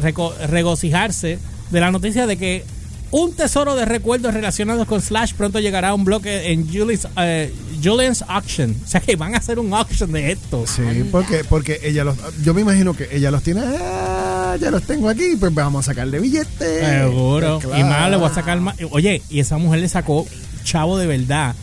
regocijarse 0.48 1.38
de 1.70 1.80
la 1.80 1.90
noticia 1.90 2.26
de 2.26 2.36
que 2.36 2.64
un 3.10 3.32
tesoro 3.34 3.76
de 3.76 3.84
recuerdos 3.84 4.34
relacionados 4.34 4.86
con 4.88 5.00
Slash 5.00 5.34
pronto 5.34 5.60
llegará 5.60 5.90
a 5.90 5.94
un 5.94 6.04
bloque 6.04 6.50
en 6.52 6.66
Julie's, 6.66 7.06
eh, 7.16 7.52
Julian's 7.84 8.24
Auction. 8.26 8.74
O 8.84 8.88
sea 8.88 9.00
que 9.00 9.14
van 9.16 9.34
a 9.34 9.38
hacer 9.38 9.58
un 9.58 9.72
auction 9.74 10.10
de 10.12 10.32
esto. 10.32 10.64
Sí, 10.66 10.82
porque, 11.12 11.44
porque 11.44 11.80
ella 11.84 12.04
los, 12.04 12.16
yo 12.42 12.54
me 12.54 12.62
imagino 12.62 12.94
que 12.94 13.08
ella 13.12 13.30
los 13.30 13.42
tiene, 13.42 13.60
ah, 13.64 14.56
ya 14.60 14.70
los 14.70 14.82
tengo 14.84 15.08
aquí, 15.08 15.36
pues 15.38 15.52
vamos 15.54 15.86
a 15.86 15.90
sacarle 15.92 16.18
billetes. 16.20 16.86
Seguro. 16.86 17.58
Pues 17.62 17.78
Y 17.78 17.82
más 17.84 18.10
le 18.10 18.16
voy 18.16 18.26
a 18.30 18.34
sacar 18.34 18.60
más. 18.60 18.76
Oye, 18.90 19.22
y 19.30 19.40
esa 19.40 19.58
mujer 19.58 19.80
le 19.80 19.88
sacó 19.88 20.26
chavo 20.64 20.96
de 20.98 21.06
verdad 21.06 21.54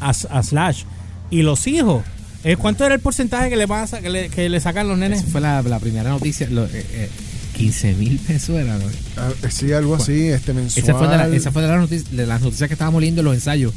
a, 0.00 0.10
a 0.10 0.42
Slash. 0.42 0.84
Y 1.30 1.42
los 1.42 1.66
hijos. 1.66 2.04
eh, 2.44 2.56
¿Cuánto 2.56 2.84
era 2.84 2.94
el 2.94 3.00
porcentaje 3.00 3.50
que 3.50 3.56
le, 3.56 3.66
van 3.66 3.86
a 3.92 3.98
que 4.00 4.08
le, 4.10 4.28
que 4.28 4.48
le 4.48 4.60
sacan 4.60 4.88
los 4.88 4.96
nenes? 4.96 5.20
Esa 5.22 5.28
fue 5.32 5.40
la, 5.40 5.60
la 5.62 5.78
primera 5.80 6.10
noticia. 6.10 6.48
lo- 6.48 6.64
eh, 6.66 6.70
eh, 6.92 7.10
15 7.56 7.94
mil 7.94 8.18
pesos 8.18 8.56
era. 8.56 8.76
¿no? 8.78 8.84
Ah, 9.16 9.30
Sí, 9.50 9.72
algo 9.72 9.96
así, 9.96 10.28
este 10.28 10.52
mensual. 10.52 10.84
Esa 10.84 10.94
fue, 10.94 11.08
de, 11.08 11.16
la- 11.16 11.28
esa 11.36 11.50
fue 11.50 11.62
de, 11.62 11.68
las 11.68 11.78
noticias, 11.80 12.10
de 12.14 12.26
las 12.26 12.40
noticias 12.42 12.68
que 12.68 12.74
estábamos 12.74 13.00
leyendo 13.00 13.22
en 13.22 13.24
los 13.24 13.34
ensayos. 13.34 13.72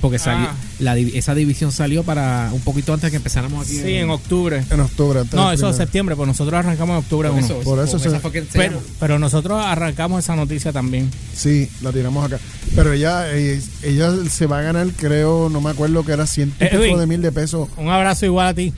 Porque 0.00 0.18
salió, 0.18 0.46
Ah. 0.48 0.54
la, 0.78 0.96
div- 0.96 1.12
esa 1.14 1.34
división 1.34 1.72
salió 1.72 2.02
para 2.04 2.48
un 2.52 2.60
poquito 2.62 2.94
antes 2.94 3.04
de 3.08 3.10
que 3.10 3.16
empezáramos 3.18 3.66
aquí. 3.66 3.76
Sí, 3.78 3.94
en 3.96 4.08
octubre. 4.10 4.64
en 4.70 4.80
octubre. 4.80 5.20
antes 5.20 5.34
No, 5.34 5.52
eso 5.52 5.68
es 5.68 5.76
septiembre, 5.76 6.16
pues 6.16 6.26
nosotros 6.26 6.58
arrancamos 6.58 6.94
en 6.94 6.98
octubre 7.00 7.28
Por 7.28 7.36
1. 7.38 7.44
eso, 7.46 7.60
Por 7.60 7.78
eso 7.86 7.96
esa 7.98 8.10
se- 8.10 8.20
fue 8.20 8.32
que 8.32 8.44
se 8.44 8.70
Pero, 8.98 9.18
nosotros 9.18 9.60
arrancamos 9.62 10.24
esa 10.24 10.36
noticia 10.36 10.72
también. 10.72 11.10
Sí, 11.34 11.68
la 11.82 11.92
tiramos 11.92 12.24
acá. 12.24 12.38
Pero 12.74 12.92
ella, 12.94 13.30
ella, 13.32 13.60
ella 13.82 14.12
se 14.30 14.46
va 14.46 14.60
a 14.60 14.62
ganar, 14.62 14.86
creo, 14.96 15.48
no 15.50 15.60
me 15.60 15.70
acuerdo 15.70 16.04
que 16.04 16.12
era 16.12 16.26
ciento 16.26 16.56
pico 16.58 16.98
de 16.98 17.06
mil 17.06 17.20
de 17.20 17.32
pesos. 17.32 17.68
Un 17.76 17.88
abrazo 17.90 18.24
igual 18.26 18.46
a 18.48 18.54
ti. 18.54 18.72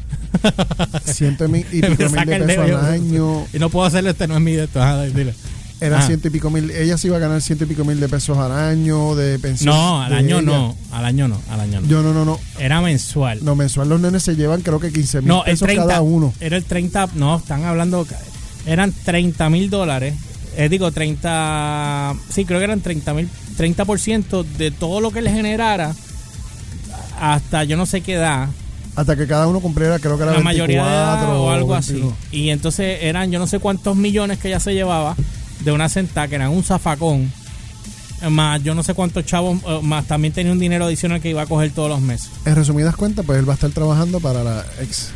Ciento 1.04 1.44
y 1.44 1.48
mil 1.48 1.66
y 1.72 1.80
pico 1.82 2.08
mil 2.10 2.26
de 2.26 2.38
pesos 2.40 2.70
al 2.70 2.84
año. 2.86 3.46
Y 3.52 3.58
no 3.58 3.70
puedo 3.70 3.86
hacerle 3.86 4.10
este, 4.10 4.26
no 4.26 4.34
es 4.34 4.40
mi 4.40 4.52
de 4.52 4.64
esto. 4.64 4.82
Ajá, 4.82 5.02
dile. 5.04 5.34
Era 5.82 5.98
Ah. 5.98 6.06
ciento 6.06 6.28
y 6.28 6.30
pico 6.30 6.48
mil. 6.48 6.70
Ella 6.70 6.96
se 6.96 7.08
iba 7.08 7.16
a 7.16 7.20
ganar 7.20 7.42
ciento 7.42 7.64
y 7.64 7.66
pico 7.66 7.84
mil 7.84 7.98
de 7.98 8.08
pesos 8.08 8.38
al 8.38 8.52
año 8.52 9.14
de 9.16 9.38
pensión. 9.40 9.74
No, 9.74 10.00
al 10.00 10.12
año 10.12 10.38
ella. 10.38 10.46
no. 10.50 10.76
Al 10.92 11.04
año 11.04 11.26
no. 11.28 11.40
Al 11.50 11.60
año 11.60 11.80
no. 11.80 11.88
Yo 11.88 12.02
no, 12.02 12.12
no, 12.14 12.24
no. 12.24 12.38
Era 12.58 12.80
mensual. 12.80 13.40
No, 13.44 13.56
mensual 13.56 13.88
los 13.88 14.00
nenes 14.00 14.22
se 14.22 14.36
llevan 14.36 14.60
creo 14.60 14.78
que 14.78 14.92
15 14.92 15.18
mil 15.22 15.28
No, 15.28 15.42
pesos 15.44 15.66
30. 15.66 15.86
cada 15.86 16.00
uno. 16.02 16.32
Era 16.40 16.56
el 16.56 16.64
30. 16.64 17.08
No, 17.16 17.36
están 17.38 17.64
hablando. 17.64 18.06
Eran 18.64 18.92
30 19.04 19.50
mil 19.50 19.68
dólares. 19.70 20.14
Eh, 20.56 20.68
digo, 20.68 20.92
30. 20.92 22.14
Sí, 22.30 22.44
creo 22.44 22.58
que 22.60 22.64
eran 22.64 22.80
30 22.80 23.12
mil. 23.14 23.28
30% 23.58 24.44
de 24.44 24.70
todo 24.70 25.00
lo 25.00 25.10
que 25.10 25.20
le 25.22 25.32
generara. 25.32 25.94
Hasta 27.20 27.64
yo 27.64 27.76
no 27.76 27.86
sé 27.86 28.00
qué 28.00 28.14
edad. 28.14 28.48
Hasta 28.94 29.16
que 29.16 29.26
cada 29.26 29.46
uno 29.46 29.60
cumpliera, 29.60 29.98
creo 29.98 30.16
que 30.18 30.24
era 30.24 30.32
la 30.34 30.40
mayoría 30.40 30.82
de 30.84 30.88
edad 30.90 31.12
24 31.16 31.42
o 31.42 31.50
algo 31.50 31.74
así. 31.74 31.92
22. 31.94 32.14
Y 32.32 32.50
entonces 32.50 32.98
eran 33.02 33.30
yo 33.30 33.38
no 33.38 33.46
sé 33.46 33.58
cuántos 33.58 33.96
millones 33.96 34.38
que 34.38 34.48
ella 34.48 34.60
se 34.60 34.74
llevaba 34.74 35.16
de 35.64 35.72
una 35.72 35.88
sentada, 35.88 36.28
que 36.28 36.34
eran 36.36 36.50
un 36.50 36.62
zafacón. 36.62 37.30
Más 38.30 38.62
yo 38.62 38.74
no 38.76 38.84
sé 38.84 38.94
cuántos 38.94 39.26
chavos, 39.26 39.58
eh, 39.66 39.80
más 39.82 40.06
también 40.06 40.32
tenía 40.32 40.52
un 40.52 40.58
dinero 40.60 40.84
adicional 40.84 41.20
que 41.20 41.30
iba 41.30 41.42
a 41.42 41.46
coger 41.46 41.72
todos 41.72 41.88
los 41.88 42.00
meses. 42.00 42.30
En 42.44 42.54
resumidas 42.54 42.94
cuentas, 42.94 43.26
pues 43.26 43.38
él 43.40 43.48
va 43.48 43.52
a 43.52 43.56
estar 43.56 43.70
trabajando 43.70 44.20
para 44.20 44.44
la 44.44 44.64
ex. 44.80 45.08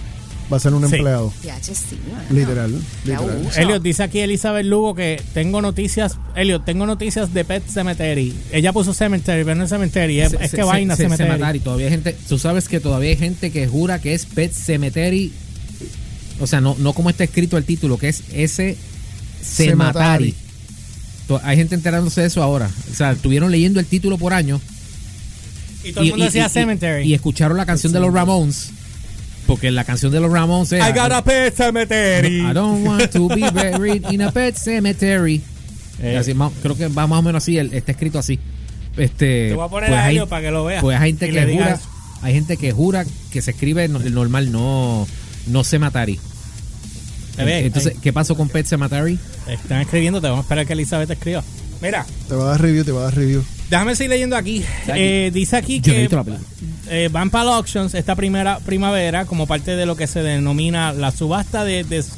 Va 0.53 0.57
a 0.57 0.61
ser 0.61 0.75
un 0.75 0.89
Sí. 0.89 0.95
empleado. 0.97 1.33
Sí. 1.61 1.97
Literal. 2.31 2.73
Literal. 3.05 3.49
Elliot 3.57 3.83
dice 3.83 4.03
aquí 4.05 4.21
Elizabeth 4.21 4.65
Lugo 4.67 4.95
que 4.95 5.21
tengo 5.35 5.61
noticias. 5.61 6.19
Elliot, 6.37 6.65
tengo 6.65 6.87
noticias 6.87 7.33
de 7.35 7.45
Pet 7.45 7.65
Cemetery. 7.69 8.33
Ella 8.53 8.73
puso 8.73 8.93
Cemetery, 8.95 9.43
pero 9.45 9.57
no 9.57 9.65
es 9.65 9.71
Cemetery. 9.71 10.21
Es, 10.21 10.31
Se- 10.31 10.37
es 10.37 10.51
se- 10.51 10.57
que 10.57 10.63
se- 10.63 10.69
vaina 10.69 10.95
se- 10.97 11.03
Cemetery. 11.05 11.31
Cemetery. 11.31 11.61
Todavía 11.61 11.87
hay 11.87 11.93
gente, 11.93 12.17
tú 12.29 12.39
sabes 12.39 12.69
que 12.69 12.79
todavía 12.81 13.11
hay 13.11 13.17
gente 13.17 13.51
que 13.51 13.67
jura 13.67 14.01
que 14.01 14.15
es 14.15 14.25
Pet 14.27 14.53
Cemetery. 14.53 15.33
O 16.41 16.47
sea, 16.47 16.61
no, 16.61 16.77
no 16.79 16.93
como 16.93 17.11
está 17.11 17.25
escrito 17.25 17.57
el 17.57 17.65
título, 17.65 17.99
que 17.99 18.09
es 18.09 18.23
S 18.33 18.77
To- 21.29 21.41
Hay 21.43 21.57
gente 21.57 21.75
enterándose 21.75 22.21
de 22.21 22.27
eso 22.29 22.43
ahora. 22.43 22.71
O 22.93 22.95
sea, 22.95 23.13
estuvieron 23.13 23.51
leyendo 23.51 23.81
el 23.81 23.87
título 23.87 24.17
por 24.19 24.33
año 24.33 24.61
Y 25.85 25.93
todo 25.93 26.05
el 26.05 26.11
mundo 26.11 26.25
decía 26.27 26.49
Cemetery. 26.49 27.05
y 27.09 27.15
escucharon 27.15 27.57
la 27.57 27.67
canción 27.67 27.93
de 27.93 28.01
los 28.01 28.13
Ramones. 28.13 28.71
Porque 29.47 29.71
la 29.71 29.85
canción 29.85 30.11
de 30.13 30.21
los 30.21 30.31
Ramones 30.31 30.73
es 30.73 30.81
I 30.85 30.93
got 30.93 31.13
a 31.13 31.23
Pet 31.23 31.55
Cemetery. 31.55 32.41
I 32.41 32.53
don't 32.53 32.85
want 32.87 33.11
to 33.13 33.29
be 33.29 33.49
buried 33.53 34.05
in 34.11 34.23
a 34.23 34.33
pet 34.33 34.57
cemetery. 34.57 35.41
Eh. 36.03 36.17
Así, 36.17 36.35
más- 36.35 36.53
creo 36.63 36.77
que 36.77 36.89
va 36.89 37.07
más 37.07 37.21
o 37.21 37.23
menos 37.23 37.43
así, 37.43 37.57
el- 37.57 37.73
está 37.73 37.93
escrito 37.93 38.19
así. 38.19 38.39
Este, 38.97 39.51
Te 39.51 39.55
voy 39.55 39.65
a 39.67 39.69
poner 39.69 39.91
pues 39.91 40.01
a 40.01 40.05
hay- 40.05 40.21
para 40.27 40.43
que 40.43 40.51
lo 40.51 40.65
vea. 40.65 40.81
Pues 40.81 40.99
hay 40.99 41.11
gente 41.11 41.31
que 41.31 41.45
jura, 41.53 41.73
eso. 41.75 41.89
hay 42.23 42.35
gente 42.35 42.57
que 42.57 42.73
jura 42.73 43.05
que 43.31 43.43
se 43.43 43.51
escribe 43.53 43.85
el 43.85 44.15
normal, 44.15 44.51
no, 44.51 45.07
no 45.47 45.65
cemetery. 45.65 46.19
Entonces, 47.39 47.93
ahí. 47.95 47.99
¿qué 48.03 48.13
pasó 48.13 48.35
con 48.37 48.49
Pet 48.49 48.67
Cemetery? 48.67 49.19
Están 49.49 49.81
escribiendo, 49.83 50.21
te 50.21 50.29
vamos 50.29 50.41
a 50.41 50.47
esperar 50.47 50.67
que 50.67 50.73
Elizabeth 50.73 51.11
escriba. 51.11 51.43
Mira, 51.83 52.07
Te 52.29 52.35
va 52.35 52.45
a 52.45 52.47
dar 52.53 52.63
review, 52.63 52.85
te 52.85 52.93
va 52.93 53.01
a 53.01 53.05
dar 53.05 53.15
review. 53.15 53.45
déjame 53.69 53.95
seguir 53.95 54.11
leyendo 54.11 54.35
aquí. 54.37 54.65
Eh, 54.89 55.31
dice 55.35 55.57
aquí 55.57 55.81
Yo 55.81 55.93
que 55.93 56.09
eh, 56.89 57.09
van 57.13 57.29
para 57.31 57.45
la 57.45 57.57
auctions 57.57 57.95
esta 57.95 58.15
primera 58.15 58.59
primavera 58.61 59.25
como 59.27 59.47
parte 59.47 59.77
de 59.77 59.85
lo 59.87 59.95
que 59.97 60.07
se 60.07 60.23
denomina 60.23 60.93
la 60.93 61.11
subasta 61.11 61.65
de 61.65 61.85
des- 61.85 62.13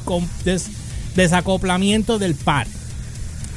desacoplamiento 1.17 2.19
del 2.19 2.35
par. 2.35 2.67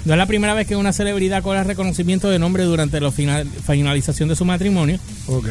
No 0.05 0.13
es 0.13 0.17
la 0.17 0.25
primera 0.25 0.55
vez 0.55 0.65
que 0.67 0.75
una 0.75 0.93
celebridad 0.93 1.43
cobra 1.43 1.63
reconocimiento 1.63 2.29
de 2.31 2.39
nombre 2.39 2.63
durante 2.63 2.99
la 2.99 3.11
final- 3.11 3.47
finalización 3.67 4.29
de 4.29 4.35
su 4.35 4.45
matrimonio 4.45 4.97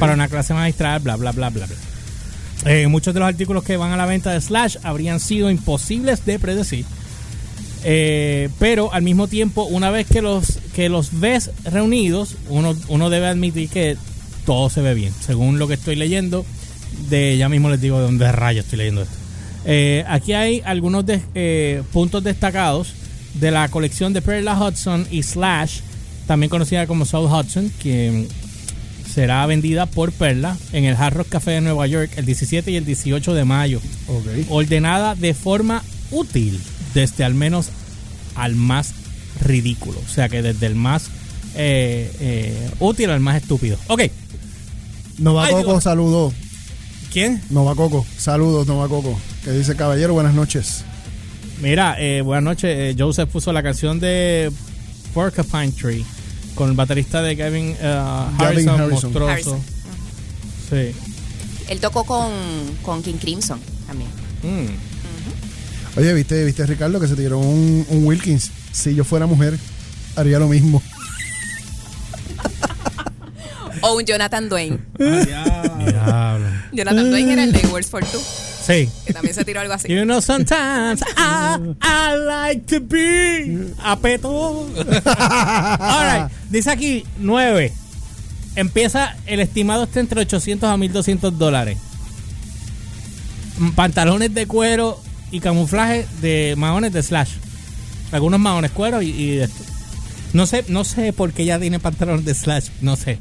para 0.00 0.14
una 0.14 0.26
clase 0.28 0.52
magistral, 0.54 0.98
bla, 1.00 1.14
bla, 1.16 1.30
bla, 1.30 1.50
bla, 1.50 1.66
bla. 1.66 1.76
Eh, 2.66 2.86
muchos 2.88 3.14
de 3.14 3.20
los 3.20 3.28
artículos 3.28 3.64
que 3.64 3.76
van 3.76 3.92
a 3.92 3.96
la 3.96 4.06
venta 4.06 4.32
de 4.32 4.40
Slash 4.40 4.76
habrían 4.82 5.20
sido 5.20 5.50
imposibles 5.50 6.24
de 6.26 6.38
predecir. 6.38 6.84
Eh, 7.84 8.50
pero 8.58 8.92
al 8.92 9.02
mismo 9.02 9.28
tiempo, 9.28 9.64
una 9.64 9.90
vez 9.90 10.06
que 10.06 10.20
los, 10.20 10.58
que 10.74 10.88
los 10.90 11.20
ves 11.20 11.50
reunidos, 11.64 12.36
uno, 12.48 12.76
uno 12.88 13.08
debe 13.08 13.28
admitir 13.28 13.70
que 13.70 13.96
todo 14.44 14.68
se 14.68 14.82
ve 14.82 14.94
bien. 14.94 15.14
Según 15.20 15.58
lo 15.58 15.68
que 15.68 15.74
estoy 15.74 15.96
leyendo, 15.96 16.44
de 17.08 17.38
ya 17.38 17.48
mismo 17.48 17.70
les 17.70 17.80
digo 17.80 17.98
de 17.98 18.04
dónde 18.04 18.30
rayos 18.30 18.64
estoy 18.64 18.78
leyendo 18.78 19.02
esto. 19.02 19.14
Eh, 19.64 20.04
aquí 20.08 20.32
hay 20.32 20.62
algunos 20.64 21.04
puntos 21.92 22.22
destacados 22.22 22.94
de 23.34 23.50
la 23.50 23.68
colección 23.68 24.12
de 24.12 24.22
Perla 24.22 24.60
Hudson 24.60 25.06
y 25.10 25.22
Slash, 25.22 25.80
también 26.26 26.50
conocida 26.50 26.86
como 26.86 27.06
South 27.06 27.30
Hudson, 27.30 27.70
que 27.80 28.26
será 29.12 29.44
vendida 29.46 29.86
por 29.86 30.12
Perla 30.12 30.56
en 30.72 30.84
el 30.84 30.96
Hard 30.96 31.14
Rock 31.14 31.28
Café 31.28 31.52
de 31.52 31.60
Nueva 31.60 31.86
York 31.86 32.12
el 32.16 32.26
17 32.26 32.70
y 32.70 32.76
el 32.76 32.84
18 32.84 33.34
de 33.34 33.44
mayo 33.44 33.80
ordenada 34.48 35.14
de 35.14 35.34
forma 35.34 35.82
útil, 36.10 36.60
desde 36.94 37.24
al 37.24 37.34
menos 37.34 37.70
al 38.34 38.54
más 38.54 38.94
ridículo. 39.40 40.00
O 40.04 40.08
sea 40.08 40.28
que 40.28 40.42
desde 40.42 40.66
el 40.66 40.74
más 40.74 41.10
eh, 41.56 42.10
eh, 42.20 42.70
útil 42.78 43.10
al 43.10 43.20
más 43.20 43.36
estúpido. 43.42 43.76
Ok, 43.88 44.02
Nova 45.18 45.46
Ay, 45.46 45.52
Coco, 45.52 45.72
Dios. 45.72 45.84
saludos. 45.84 46.34
¿quién? 47.12 47.42
Nova 47.50 47.74
Coco, 47.74 48.06
saludos, 48.16 48.66
Nova 48.66 48.88
Coco. 48.88 49.18
Que 49.44 49.50
dice, 49.52 49.74
caballero, 49.74 50.14
buenas 50.14 50.34
noches. 50.34 50.84
Mira, 51.60 51.96
eh, 51.98 52.22
buenas 52.22 52.44
noches. 52.44 52.70
Eh, 52.70 52.96
Joseph 52.98 53.28
puso 53.28 53.52
la 53.52 53.62
canción 53.62 54.00
de 54.00 54.50
Porcupine 55.12 55.72
Tree 55.72 56.04
con 56.54 56.70
el 56.70 56.76
baterista 56.76 57.22
de 57.22 57.34
Gavin, 57.36 57.76
eh, 57.80 58.02
Harrison, 58.38 58.80
Harrison. 58.80 58.90
monstruoso. 58.90 59.30
Harrison. 59.30 59.60
Sí. 60.68 60.94
Él 61.68 61.80
tocó 61.80 62.04
con, 62.04 62.32
con 62.82 63.02
King 63.02 63.14
Crimson 63.20 63.60
también. 63.86 64.10
Mm. 64.42 65.98
Oye, 65.98 66.14
¿viste, 66.14 66.44
viste 66.44 66.64
Ricardo, 66.66 67.00
que 67.00 67.08
se 67.08 67.16
tiró 67.16 67.38
un, 67.38 67.84
un 67.88 68.06
Wilkins? 68.06 68.50
Si 68.72 68.94
yo 68.94 69.04
fuera 69.04 69.26
mujer, 69.26 69.58
haría 70.16 70.38
lo 70.38 70.48
mismo. 70.48 70.82
O 73.82 73.96
un 73.96 74.04
Jonathan 74.04 74.46
Dwayne. 74.50 74.78
Diablo. 74.98 76.46
Jonathan 76.72 77.08
Dwayne 77.10 77.32
era 77.32 77.44
el 77.44 77.52
de 77.52 77.66
Words 77.68 77.88
for 77.88 78.04
Two, 78.04 78.20
Sí. 78.70 78.88
que 79.06 79.12
también 79.12 79.34
se 79.34 79.44
tiró 79.44 79.60
algo 79.60 79.72
así. 79.74 79.88
You 79.88 80.04
know, 80.04 80.20
sometimes 80.20 81.02
I, 81.16 81.56
I 81.82 82.16
like 82.16 82.62
to 82.66 82.80
be 82.80 83.72
a 83.82 83.96
peto. 83.96 84.30
All 85.04 86.04
right. 86.04 86.32
Dice 86.50 86.70
aquí, 86.70 87.04
9. 87.18 87.72
Empieza, 88.56 89.16
el 89.26 89.40
estimado 89.40 89.84
está 89.84 90.00
entre 90.00 90.20
800 90.20 90.68
a 90.68 90.76
1200 90.76 91.38
dólares. 91.38 91.78
Pantalones 93.74 94.32
de 94.34 94.46
cuero 94.46 95.00
y 95.30 95.40
camuflaje 95.40 96.06
de 96.20 96.54
maones 96.56 96.92
de 96.92 97.02
slash. 97.02 97.30
Algunos 98.12 98.40
maones 98.40 98.70
cuero 98.70 99.02
y, 99.02 99.10
y 99.10 99.36
de 99.36 99.44
esto. 99.44 99.64
No 100.32 100.46
sé, 100.46 100.64
no 100.68 100.84
sé 100.84 101.12
por 101.12 101.32
qué 101.32 101.44
ya 101.44 101.58
tiene 101.58 101.78
pantalones 101.78 102.24
de 102.24 102.34
slash. 102.34 102.68
No 102.80 102.96
sé. 102.96 103.18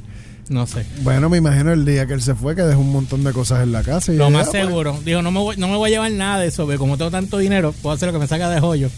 No 0.50 0.66
sé. 0.66 0.84
Bueno, 1.04 1.30
me 1.30 1.38
imagino 1.38 1.72
el 1.72 1.86
día 1.86 2.08
que 2.08 2.14
él 2.14 2.22
se 2.22 2.34
fue, 2.34 2.56
que 2.56 2.64
dejó 2.64 2.82
un 2.82 2.92
montón 2.92 3.24
de 3.24 3.32
cosas 3.32 3.62
en 3.64 3.72
la 3.72 3.84
casa. 3.84 4.12
Y 4.12 4.18
Lo 4.18 4.26
ya, 4.26 4.38
más 4.38 4.50
pues, 4.50 4.64
seguro. 4.64 5.00
Digo, 5.06 5.22
no 5.22 5.32
me, 5.32 5.40
voy, 5.40 5.58
no 5.58 5.68
me 5.68 5.78
voy 5.78 5.90
a 5.90 5.94
llevar 5.94 6.12
nada 6.12 6.40
de 6.40 6.48
eso, 6.48 6.64
porque 6.64 6.80
como 6.80 6.98
tengo 6.98 7.12
tanto 7.12 7.38
dinero, 7.38 7.72
puedo 7.84 7.96
hacer 7.96 8.08
lo 8.08 8.14
que 8.14 8.20
me 8.20 8.28
saca 8.28 8.50
de 8.50 8.60
joyo. 8.60 8.90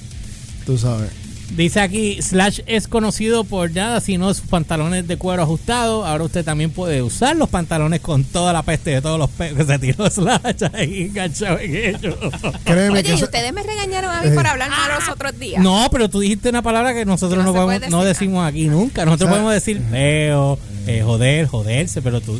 tú 0.66 0.78
sabes. 0.78 1.10
Dice 1.56 1.82
aquí, 1.82 2.22
Slash 2.22 2.62
es 2.66 2.88
conocido 2.88 3.44
por 3.44 3.72
nada, 3.72 4.00
sino 4.00 4.34
sus 4.34 4.48
pantalones 4.48 5.06
de 5.08 5.18
cuero 5.18 5.44
ajustados. 5.44 6.08
Ahora 6.08 6.24
usted 6.24 6.46
también 6.46 6.72
puede 6.72 7.02
usar 7.02 7.36
los 7.36 7.50
pantalones 7.50 8.00
con 8.00 8.24
toda 8.24 8.54
la 8.54 8.64
peste 8.64 8.92
de 8.92 9.02
todos 9.02 9.20
los 9.20 9.30
pelos 9.30 9.58
que 9.58 9.66
se 9.74 9.80
tiró 9.80 10.10
Slash 10.10 10.64
ahí 10.74 11.02
enganchado 11.04 11.60
en 11.60 11.76
ellos. 11.76 12.16
Créeme 12.64 12.94
Oye, 12.94 13.04
que 13.04 13.12
y 13.12 13.16
eso- 13.16 13.26
ustedes 13.26 13.52
me 13.52 13.64
regañaron 13.64 14.12
a 14.12 14.22
mí 14.22 14.30
por 14.34 14.48
hablar 14.48 14.70
mal 14.70 14.92
los 14.98 15.10
otros 15.10 15.38
días. 15.38 15.62
No, 15.62 15.88
pero 15.92 16.10
tú 16.10 16.22
dijiste 16.22 16.48
una 16.50 16.62
palabra 16.62 16.94
que 16.94 17.04
nosotros 17.06 17.44
no 17.44 17.54
podemos- 17.54 17.90
no 17.90 18.04
decimos 18.06 18.48
aquí 18.48 18.68
nunca. 18.70 19.04
Nosotros 19.04 19.28
O 19.30 19.34
sea, 19.34 19.42
podemos 19.42 19.54
decir 19.54 19.82
feo, 19.92 20.58
eh, 20.88 21.02
joder, 21.04 21.48
joderse, 21.48 22.02
pero 22.02 22.22
tú, 22.22 22.40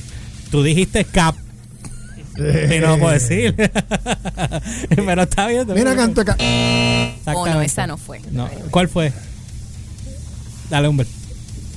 tú 0.52 0.64
dijiste 0.64 1.04
cap. 1.04 1.36
Y 2.38 2.80
no 2.80 2.88
lo 2.88 3.00
puedo 3.00 3.14
decir. 3.14 3.54
pero 4.96 5.24
está 5.24 5.48
bien. 5.48 5.66
Mira 5.74 5.96
canto 5.96 6.22
acá. 6.22 6.38
Oh, 7.34 7.46
no, 7.48 7.62
esa 7.62 7.88
no 7.88 7.98
fue. 7.98 8.22
No, 8.32 8.50
¿Cuál 8.72 8.88
fue? 8.90 9.12
Dale, 10.70 10.88
hombre. 10.88 11.08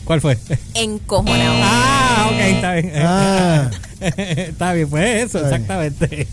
¿Cuál 0.05 0.21
fue? 0.21 0.39
Encojonado. 0.75 1.55
Ah, 1.63 2.31
ok, 2.31 2.39
está 2.41 2.75
bien. 2.75 2.93
Ah. 2.97 3.71
está 4.01 4.73
bien, 4.75 4.89
pues 4.89 5.25
eso, 5.25 5.41
exactamente. 5.41 6.29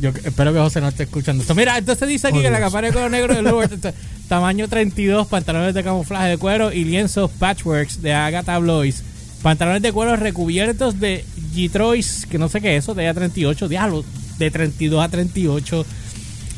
Yo 0.00 0.10
espero 0.24 0.52
que 0.52 0.58
José 0.58 0.80
no 0.80 0.88
esté 0.88 1.04
escuchando 1.04 1.42
esto. 1.42 1.54
Mira, 1.54 1.78
entonces 1.78 2.08
dice 2.08 2.28
aquí 2.28 2.38
Oh, 2.38 2.42
que 2.42 2.50
la 2.50 2.58
Dios. 2.58 2.66
campana 2.66 2.88
de 2.88 2.92
color 2.92 3.10
negro 3.10 3.34
de 3.34 3.42
Lourdes, 3.42 3.72
este, 3.72 3.94
tamaño 4.28 4.68
32, 4.68 5.26
pantalones 5.26 5.74
de 5.74 5.82
camuflaje 5.82 6.28
de 6.28 6.38
cuero 6.38 6.72
y 6.72 6.84
lienzos 6.84 7.30
patchworks 7.30 8.02
de 8.02 8.12
Agatha 8.12 8.58
Blois. 8.58 9.02
Pantalones 9.42 9.82
de 9.82 9.92
cuero 9.92 10.16
recubiertos 10.16 10.98
de 11.00 11.24
Gitrois, 11.54 12.26
que 12.26 12.38
no 12.38 12.48
sé 12.48 12.60
qué 12.60 12.76
es 12.76 12.84
eso, 12.84 12.94
de 12.94 13.08
A38, 13.12 13.68
diablo, 13.68 14.04
de 14.38 14.50
32 14.50 15.02
a 15.04 15.08
38. 15.08 15.86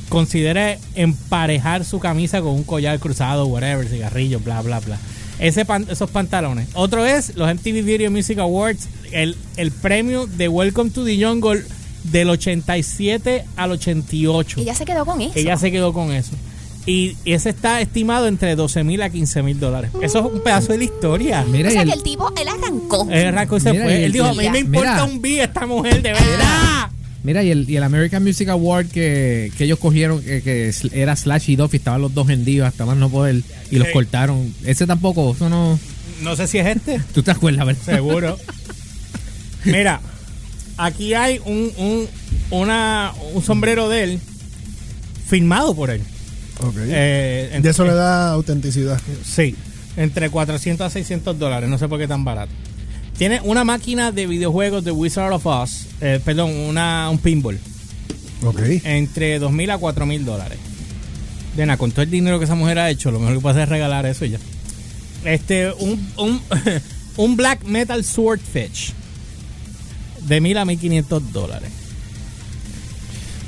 Considere 0.08 0.78
emparejar 0.96 1.84
su 1.84 2.00
camisa 2.00 2.40
con 2.40 2.52
un 2.54 2.64
collar 2.64 2.98
cruzado, 2.98 3.46
whatever, 3.46 3.86
cigarrillo, 3.86 4.40
bla, 4.40 4.60
bla, 4.62 4.80
bla. 4.80 4.98
Ese 5.38 5.64
pan- 5.64 5.86
esos 5.88 6.10
pantalones. 6.10 6.68
Otro 6.74 7.06
es 7.06 7.36
los 7.36 7.48
MTV 7.54 7.82
Video 7.84 8.10
Music 8.10 8.38
Awards, 8.38 8.88
el, 9.12 9.36
el 9.56 9.70
premio 9.70 10.26
de 10.26 10.48
Welcome 10.48 10.90
to 10.90 11.04
the 11.04 11.22
Jungle 11.24 11.62
del 12.04 12.28
87 12.30 13.44
al 13.56 13.70
88. 13.72 14.60
Ella 14.60 14.74
se 14.74 14.84
quedó 14.84 15.06
con 15.06 15.20
eso. 15.20 15.32
Ella 15.36 15.56
se 15.56 15.70
quedó 15.70 15.92
con 15.92 16.12
eso. 16.12 16.32
Y 16.90 17.16
ese 17.24 17.50
está 17.50 17.80
estimado 17.80 18.26
entre 18.26 18.56
12 18.56 18.82
mil 18.84 19.00
a 19.02 19.10
15 19.10 19.42
mil 19.42 19.60
dólares. 19.60 19.90
Eso 20.02 20.18
es 20.26 20.32
un 20.34 20.42
pedazo 20.42 20.72
de 20.72 20.78
la 20.78 20.84
historia. 20.84 21.44
Mira, 21.48 21.68
o 21.68 21.70
y 21.70 21.74
sea 21.74 21.82
el- 21.82 21.88
que 21.88 21.94
el 21.94 22.02
tipo, 22.02 22.32
él 22.40 22.48
arrancó. 22.48 23.06
Él 23.10 23.26
arrancó 23.28 23.56
y 23.58 23.60
se 23.60 23.72
Mira, 23.72 23.84
fue. 23.84 24.04
Él 24.06 24.12
dijo, 24.12 24.24
a 24.26 24.34
mí 24.34 24.48
me 24.50 24.58
importa 24.60 24.92
mira. 24.92 25.04
un 25.04 25.22
bi 25.22 25.38
esta 25.40 25.66
mujer, 25.66 26.02
de 26.02 26.12
verdad. 26.12 26.90
Mira, 27.22 27.42
y 27.44 27.50
el, 27.50 27.68
y 27.68 27.76
el 27.76 27.82
American 27.82 28.24
Music 28.24 28.48
Award 28.48 28.86
que, 28.86 29.52
que 29.58 29.64
ellos 29.64 29.78
cogieron, 29.78 30.22
que, 30.22 30.40
que 30.42 30.72
era 30.92 31.14
Slash 31.14 31.50
y 31.50 31.56
Duffy, 31.56 31.76
estaban 31.76 32.00
los 32.00 32.14
dos 32.14 32.26
vendidos 32.26 32.66
hasta 32.66 32.86
más 32.86 32.96
no 32.96 33.10
poder, 33.10 33.42
y 33.70 33.76
los 33.76 33.88
Sí. 33.88 33.92
cortaron. 33.92 34.54
Ese 34.64 34.86
tampoco, 34.86 35.32
eso 35.34 35.48
no. 35.50 35.78
No 36.22 36.34
sé 36.34 36.46
si 36.46 36.58
es 36.58 36.66
este. 36.66 37.00
¿Tú 37.14 37.22
te 37.22 37.30
acuerdas, 37.30 37.66
verdad? 37.66 37.82
Seguro. 37.84 38.38
Mira, 39.64 40.00
aquí 40.78 41.12
hay 41.14 41.40
un, 41.44 41.70
un, 41.76 42.08
una, 42.50 43.12
un 43.34 43.42
sombrero 43.42 43.88
de 43.90 44.02
él 44.04 44.20
firmado 45.28 45.74
por 45.74 45.90
él. 45.90 46.00
Ok. 46.58 46.74
Eh, 46.78 47.60
y 47.62 47.66
eso 47.66 47.84
le 47.84 47.94
da 47.94 48.32
autenticidad. 48.32 49.00
Sí, 49.24 49.54
entre 49.96 50.30
400 50.30 50.86
a 50.86 50.90
600 50.90 51.38
dólares, 51.38 51.68
no 51.70 51.78
sé 51.78 51.88
por 51.88 51.98
qué 51.98 52.06
tan 52.08 52.24
barato. 52.24 52.52
Tiene 53.16 53.40
una 53.44 53.64
máquina 53.64 54.12
de 54.12 54.26
videojuegos 54.26 54.82
de 54.84 54.90
Wizard 54.92 55.32
of 55.32 55.44
Oz, 55.46 55.86
eh, 56.00 56.20
perdón, 56.24 56.50
una, 56.54 57.08
un 57.10 57.18
pinball, 57.18 57.58
Ok. 58.44 58.60
entre 58.84 59.38
2.000 59.40 59.70
a 59.72 59.78
4.000 59.78 60.24
dólares. 60.24 60.58
De 61.56 61.66
nada, 61.66 61.76
con 61.76 61.90
todo 61.90 62.02
el 62.02 62.10
dinero 62.10 62.38
que 62.38 62.44
esa 62.46 62.54
mujer 62.54 62.78
ha 62.78 62.88
hecho, 62.90 63.10
lo 63.10 63.18
mejor 63.18 63.34
que 63.34 63.40
puede 63.40 63.52
hacer 63.54 63.62
es 63.64 63.68
regalar 63.68 64.06
eso 64.06 64.24
y 64.24 64.30
ya. 64.30 64.38
Este, 65.24 65.70
un, 65.72 66.08
un, 66.16 66.40
un 67.16 67.36
Black 67.36 67.64
Metal 67.64 68.02
Swordfish 68.04 68.94
de 70.26 70.40
1.000 70.40 70.58
a 70.58 70.64
1.500 70.64 71.20
dólares. 71.32 71.70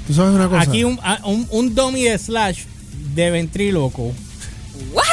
Tú 0.06 0.14
sabes 0.14 0.34
una 0.34 0.48
cosa. 0.48 0.62
Aquí 0.62 0.84
un, 0.84 0.98
un, 1.24 1.46
un 1.50 1.74
dummy 1.74 2.02
de 2.04 2.18
Slash 2.18 2.64
de 3.14 3.30
ventríloco. 3.30 4.12
¿What? 4.92 5.04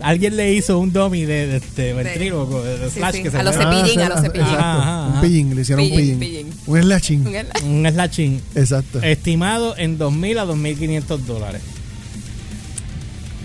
Alguien 0.00 0.36
le 0.36 0.52
hizo 0.52 0.78
un 0.78 0.92
dummy 0.92 1.24
de, 1.24 1.46
de, 1.46 1.60
de 1.74 1.92
ventríloco, 1.94 2.62
de, 2.62 2.78
de 2.78 2.90
Sí, 2.90 2.98
Slash 2.98 3.14
sí, 3.14 3.22
que 3.22 3.30
se 3.30 3.38
a 3.38 3.42
los 3.42 3.56
cepillín, 3.56 4.00
a 4.02 4.08
los 4.10 4.20
cepillín. 4.20 4.46
Exacto. 4.46 4.62
Ajá, 4.64 5.06
ajá. 5.06 5.14
Un 5.14 5.20
pillín, 5.22 5.54
le 5.54 5.62
hicieron 5.62 5.84
un 5.84 5.90
Pillín, 5.90 6.18
pillín. 6.18 6.48
pillín. 6.50 6.60
Un 6.66 6.82
slashing. 6.82 7.26
Un 7.64 7.86
slashing 7.90 8.42
Exacto. 8.54 9.02
estimado 9.02 9.74
en 9.78 9.98
2.000 9.98 10.38
a 10.38 10.44
2.500 10.46 11.18
dólares. 11.20 11.62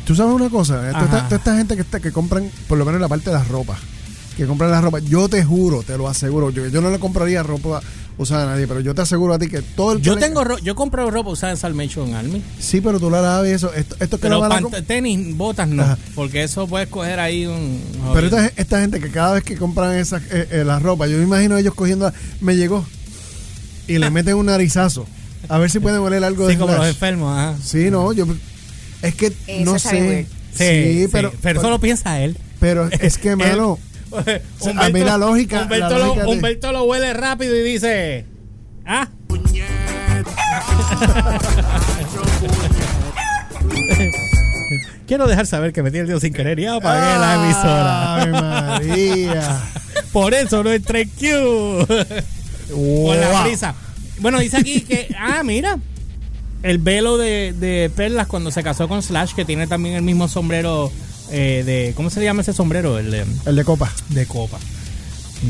Tú 0.05 0.13
sabes 0.15 0.33
una 0.33 0.49
cosa, 0.49 0.89
Eh, 0.89 0.91
toda 0.91 1.03
esta, 1.05 1.23
toda 1.25 1.37
esta 1.37 1.57
gente 1.57 1.75
que 1.75 1.81
está, 1.83 1.99
que 2.01 2.11
compran, 2.11 2.51
por 2.67 2.77
lo 2.77 2.83
menos 2.85 2.99
la 2.99 3.07
parte 3.07 3.29
de 3.29 3.35
las 3.37 3.47
ropas, 3.47 3.79
que 4.37 4.45
compran 4.45 4.71
la 4.71 4.81
ropa, 4.81 4.99
yo 4.99 5.27
te 5.29 5.43
juro, 5.43 5.83
te 5.83 5.97
lo 5.97 6.07
aseguro, 6.07 6.49
yo, 6.51 6.67
yo 6.67 6.81
no 6.81 6.89
le 6.89 6.99
compraría 6.99 7.43
ropa 7.43 7.81
usada 8.17 8.43
a 8.43 8.45
nadie, 8.53 8.67
pero 8.67 8.79
yo 8.81 8.93
te 8.95 9.01
aseguro 9.01 9.33
a 9.33 9.39
ti 9.39 9.47
que 9.47 9.61
todo 9.61 9.93
el 9.93 9.97
que 9.99 10.03
Yo 10.05 10.15
le- 10.15 10.21
tengo 10.21 10.43
ro- 10.43 10.57
yo 10.59 10.75
compro 10.75 11.09
ropa 11.11 11.29
usada 11.31 11.51
en 11.53 11.57
Salvation 11.57 12.13
Army. 12.13 12.41
Sí, 12.59 12.79
pero 12.81 12.99
tú 12.99 13.09
la 13.09 13.21
laves 13.21 13.51
y 13.51 13.53
eso, 13.55 13.73
esto, 13.73 13.95
esto 13.99 14.17
que 14.19 14.29
la 14.29 14.35
Pero 14.37 14.49
van 14.49 14.65
a 14.73 14.81
tenis, 14.83 15.35
botas 15.35 15.67
no. 15.67 15.83
Ajá. 15.83 15.97
Porque 16.15 16.43
eso 16.43 16.67
puedes 16.67 16.87
coger 16.87 17.19
ahí 17.19 17.45
un. 17.45 17.81
Pero 18.13 18.27
esta, 18.27 18.47
esta 18.55 18.81
gente 18.81 18.99
que 18.99 19.09
cada 19.09 19.33
vez 19.33 19.43
que 19.43 19.55
compran 19.57 19.95
esa, 19.97 20.17
eh, 20.17 20.47
eh, 20.51 20.63
la 20.65 20.79
ropa, 20.79 21.07
yo 21.07 21.17
me 21.17 21.23
imagino 21.23 21.57
ellos 21.57 21.73
cogiendo, 21.73 22.05
la- 22.05 22.13
me 22.41 22.55
llegó, 22.55 22.85
y 23.87 23.97
le 23.97 24.09
meten 24.11 24.35
un 24.35 24.45
narizazo, 24.45 25.05
a 25.49 25.57
ver 25.57 25.69
si 25.71 25.79
pueden 25.79 25.99
oler 26.01 26.23
algo 26.23 26.45
Sí, 26.47 26.53
de 26.53 26.59
como 26.59 26.71
los 26.73 26.81
Slash. 26.83 26.93
enfermos, 26.93 27.37
ajá. 27.37 27.55
Sí, 27.63 27.89
no, 27.91 28.13
yo, 28.13 28.25
es 29.01 29.15
que 29.15 29.27
Eso 29.47 29.65
no 29.65 29.79
sé. 29.79 30.27
Sí, 30.53 30.63
Sí, 30.65 31.01
sí, 31.03 31.07
pero, 31.11 31.31
pero, 31.41 31.59
eso 31.61 31.69
lo 31.69 31.79
piensa 31.79 32.19
él. 32.21 32.37
pero 32.59 32.87
es 32.91 33.17
que, 33.17 33.35
mano, 33.37 33.79
sea, 34.23 34.41
a 34.85 34.89
mí 34.89 34.99
la 35.01 35.17
lógica- 35.17 35.61
Humberto, 35.63 35.89
la 35.89 35.97
lo, 35.97 36.05
lógica 36.07 36.25
de- 36.25 36.29
Humberto 36.31 36.71
lo 36.71 36.83
huele 36.83 37.13
rápido 37.13 37.55
y 37.55 37.61
dice. 37.63 38.25
Ah. 38.85 39.07
Quiero 45.07 45.27
dejar 45.27 45.45
saber 45.45 45.73
que 45.73 45.83
metí 45.83 45.97
el 45.97 46.07
dedo 46.07 46.19
sin 46.19 46.33
querer 46.33 46.57
y 46.59 46.65
apagué 46.65 47.19
la 47.19 47.35
emisora. 47.35 48.15
Ave 48.15 48.31
María. 48.31 49.61
Por 50.13 50.33
eso 50.33 50.63
no 50.63 50.71
entré 50.71 51.01
en 51.01 51.09
Q. 51.09 51.85
Con 52.73 53.19
la 53.19 53.29
Wow. 53.31 53.43
prisa. 53.43 53.75
Bueno, 54.19 54.39
dice 54.39 54.57
aquí 54.57 54.81
que. 54.81 55.13
Ah, 55.17 55.41
mira. 55.43 55.77
El 56.63 56.77
velo 56.77 57.17
de, 57.17 57.53
de 57.53 57.91
Perlas 57.93 58.27
cuando 58.27 58.51
se 58.51 58.61
casó 58.63 58.87
con 58.87 59.01
Slash, 59.01 59.33
que 59.33 59.43
tiene 59.45 59.65
también 59.67 59.95
el 59.95 60.03
mismo 60.03 60.27
sombrero 60.27 60.91
eh, 61.31 61.63
de. 61.65 61.93
¿Cómo 61.95 62.09
se 62.09 62.23
llama 62.23 62.41
ese 62.41 62.53
sombrero? 62.53 62.99
El 62.99 63.11
de, 63.11 63.25
El 63.45 63.55
de 63.55 63.63
copa. 63.63 63.91
de 64.09 64.25
copa. 64.25 64.59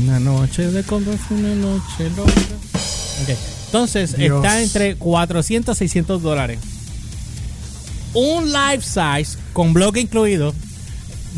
Una 0.02 0.18
noche 0.20 0.70
de 0.70 0.82
copa 0.84 1.10
fue 1.28 1.36
una 1.36 1.54
noche 1.54 2.08
loca. 2.16 2.30
Ok. 2.30 3.36
Entonces, 3.66 4.16
Dios. 4.16 4.36
está 4.44 4.62
entre 4.62 4.96
400 4.96 5.74
a 5.74 5.78
600 5.78 6.22
dólares. 6.22 6.58
Un 8.14 8.52
life 8.52 8.82
size, 8.82 9.38
con 9.52 9.72
bloque 9.72 10.00
incluido, 10.00 10.54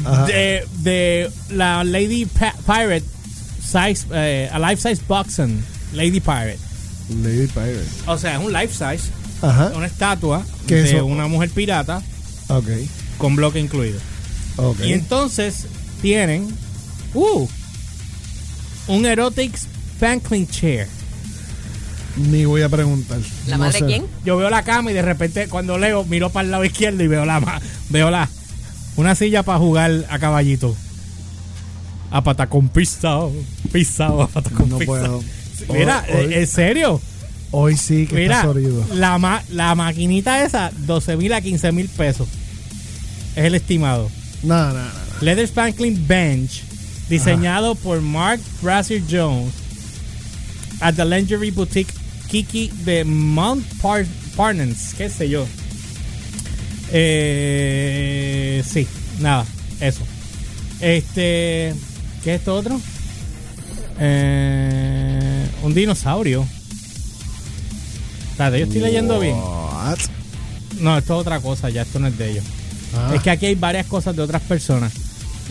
Ajá. 0.04 0.26
de, 0.26 0.66
de 0.82 1.30
la 1.50 1.84
Lady 1.84 2.26
Pa- 2.26 2.54
Pirate 2.66 3.04
size, 3.60 4.06
eh, 4.12 4.48
a 4.52 4.58
life 4.58 4.76
size 4.88 5.02
boxing 5.06 5.64
Lady 5.92 6.18
Pirate. 6.20 6.58
Lady 7.22 7.46
Pirate. 7.46 7.84
O 8.06 8.18
sea, 8.18 8.34
es 8.38 8.44
un 8.44 8.52
life 8.52 8.72
size, 8.72 9.10
Ajá. 9.42 9.72
una 9.76 9.86
estatua 9.86 10.44
¿Qué 10.66 10.74
de 10.76 10.84
es 10.84 10.92
eso? 10.94 11.06
una 11.06 11.28
mujer 11.28 11.50
pirata 11.50 12.02
Ok. 12.48 12.66
con 13.18 13.36
bloque 13.36 13.60
incluido. 13.60 14.00
Y 14.84 14.92
entonces 14.92 15.66
tienen 16.02 16.48
uh, 17.14 17.48
un 18.88 19.06
erotic 19.06 19.56
spanking 19.56 20.46
chair. 20.48 20.86
Ni 22.16 22.44
voy 22.44 22.62
a 22.62 22.68
preguntar. 22.68 23.18
¿La 23.46 23.56
No 23.56 23.64
madre 23.64 23.80
sé. 23.80 23.86
quién? 23.86 24.06
Yo 24.24 24.36
veo 24.36 24.48
la 24.50 24.62
cama 24.62 24.90
y 24.92 24.94
de 24.94 25.02
repente 25.02 25.48
cuando 25.48 25.78
leo 25.78 26.04
miro 26.04 26.30
para 26.30 26.44
el 26.44 26.50
lado 26.52 26.64
izquierdo 26.64 27.02
y 27.02 27.08
veo 27.08 27.24
la 27.24 27.40
ma- 27.40 27.60
veo 27.90 28.10
la 28.10 28.28
una 28.96 29.14
silla 29.16 29.42
para 29.42 29.58
jugar 29.58 30.04
a 30.08 30.18
caballito. 30.20 30.76
A 32.12 32.22
patacón 32.22 32.68
pisado, 32.68 33.32
pisado, 33.72 34.22
a 34.22 34.28
patacón 34.28 34.68
No 34.68 34.78
pisado. 34.78 35.22
puedo. 35.66 35.76
Mira, 35.76 36.04
Hoy- 36.08 36.26
hoy- 36.26 36.34
en 36.34 36.46
serio. 36.46 37.00
Hoy 37.50 37.76
sí 37.76 38.06
que 38.06 38.16
Mira, 38.16 38.42
está 38.42 38.94
la, 38.94 39.16
ma- 39.18 39.42
la 39.50 39.74
maquinita 39.76 40.44
esa, 40.44 40.70
12 40.86 41.16
mil 41.16 41.32
a 41.32 41.40
15 41.40 41.70
mil 41.72 41.88
pesos. 41.88 42.28
Es 43.36 43.44
el 43.44 43.54
estimado. 43.56 44.08
No, 44.44 44.72
no, 44.72 44.74
no. 44.74 44.90
Leather 45.20 45.46
Spanking 45.46 46.06
Bench, 46.06 46.62
diseñado 47.08 47.74
por 47.74 48.00
Mark 48.00 48.40
Brazier 48.60 49.02
Jones 49.08 49.52
at 50.80 50.96
the 50.96 51.04
Lingerie 51.04 51.50
Boutique 51.50 51.92
Kiki 52.28 52.68
de 52.84 53.04
Mount 53.04 53.64
Par 53.80 54.04
Parnans, 54.36 54.94
qué 54.94 55.08
sé 55.08 55.28
yo. 55.28 55.46
Eh, 56.92 58.62
sí, 58.66 58.86
nada, 59.20 59.46
eso. 59.80 60.02
Este, 60.80 61.74
¿qué 62.22 62.34
es 62.34 62.40
esto 62.40 62.54
otro? 62.56 62.80
Eh, 63.98 65.48
un 65.62 65.74
dinosaurio. 65.74 66.46
Espérate, 68.30 68.58
yo 68.58 68.66
estoy 68.66 68.80
leyendo 68.80 69.20
bien. 69.20 69.36
What? 69.36 69.98
No, 70.80 70.98
esto 70.98 71.14
es 71.14 71.20
otra 71.20 71.40
cosa, 71.40 71.70
ya 71.70 71.82
esto 71.82 71.98
no 71.98 72.08
es 72.08 72.18
de 72.18 72.32
ellos. 72.32 72.44
Ah. 72.96 73.12
Es 73.14 73.22
que 73.22 73.30
aquí 73.30 73.46
hay 73.46 73.54
varias 73.54 73.86
cosas 73.86 74.14
de 74.16 74.22
otras 74.22 74.42
personas. 74.42 74.92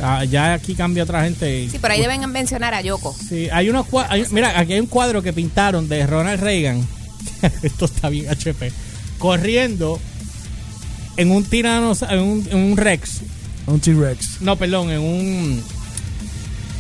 Ah, 0.01 0.23
ya 0.25 0.53
aquí 0.53 0.73
cambia 0.75 1.03
otra 1.03 1.23
gente. 1.23 1.61
y- 1.63 1.69
Sí, 1.69 1.77
por 1.79 1.91
ahí 1.91 2.01
deben 2.01 2.27
mencionar 2.31 2.73
a 2.73 2.81
Yoko. 2.81 3.15
Sí, 3.29 3.47
hay 3.51 3.69
unos 3.69 3.85
hay- 4.09 4.25
Mira, 4.31 4.57
aquí 4.59 4.73
hay 4.73 4.79
un 4.79 4.87
cuadro 4.87 5.21
que 5.21 5.33
pintaron 5.33 5.87
de 5.87 6.05
Ronald 6.07 6.41
Reagan. 6.41 6.85
Esto 7.61 7.85
está 7.85 8.09
bien 8.09 8.29
HP. 8.29 8.71
Corriendo 9.19 9.99
en 11.17 11.29
un 11.31 11.43
tiranos, 11.43 12.01
en 12.01 12.19
un, 12.19 12.47
en 12.49 12.57
un 12.57 12.77
Rex. 12.77 13.19
Un 13.67 13.79
T-Rex. 13.79 14.41
No, 14.41 14.55
perdón, 14.57 14.89
en 14.89 14.99
un. 14.99 15.63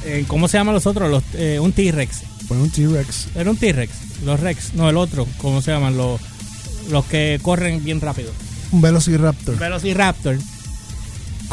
en- 0.05 0.25
¿Cómo 0.25 0.47
se 0.47 0.57
llaman 0.57 0.73
los 0.73 0.85
otros? 0.87 1.09
Los, 1.09 1.23
eh, 1.35 1.59
un 1.59 1.71
T-Rex. 1.71 2.21
Pues 2.47 2.59
un 2.59 2.69
T-Rex. 2.71 3.27
Era 3.35 3.49
un 3.49 3.57
T-Rex. 3.57 3.91
Los 4.25 4.39
Rex. 4.39 4.73
No, 4.73 4.89
el 4.89 4.97
otro. 4.97 5.27
¿Cómo 5.37 5.61
se 5.61 5.71
llaman? 5.71 5.95
Los, 5.97 6.19
los 6.89 7.05
que 7.05 7.39
corren 7.41 7.83
bien 7.83 8.01
rápido. 8.01 8.31
Un 8.71 8.81
Velociraptor. 8.81 9.57
Velociraptor. 9.57 10.37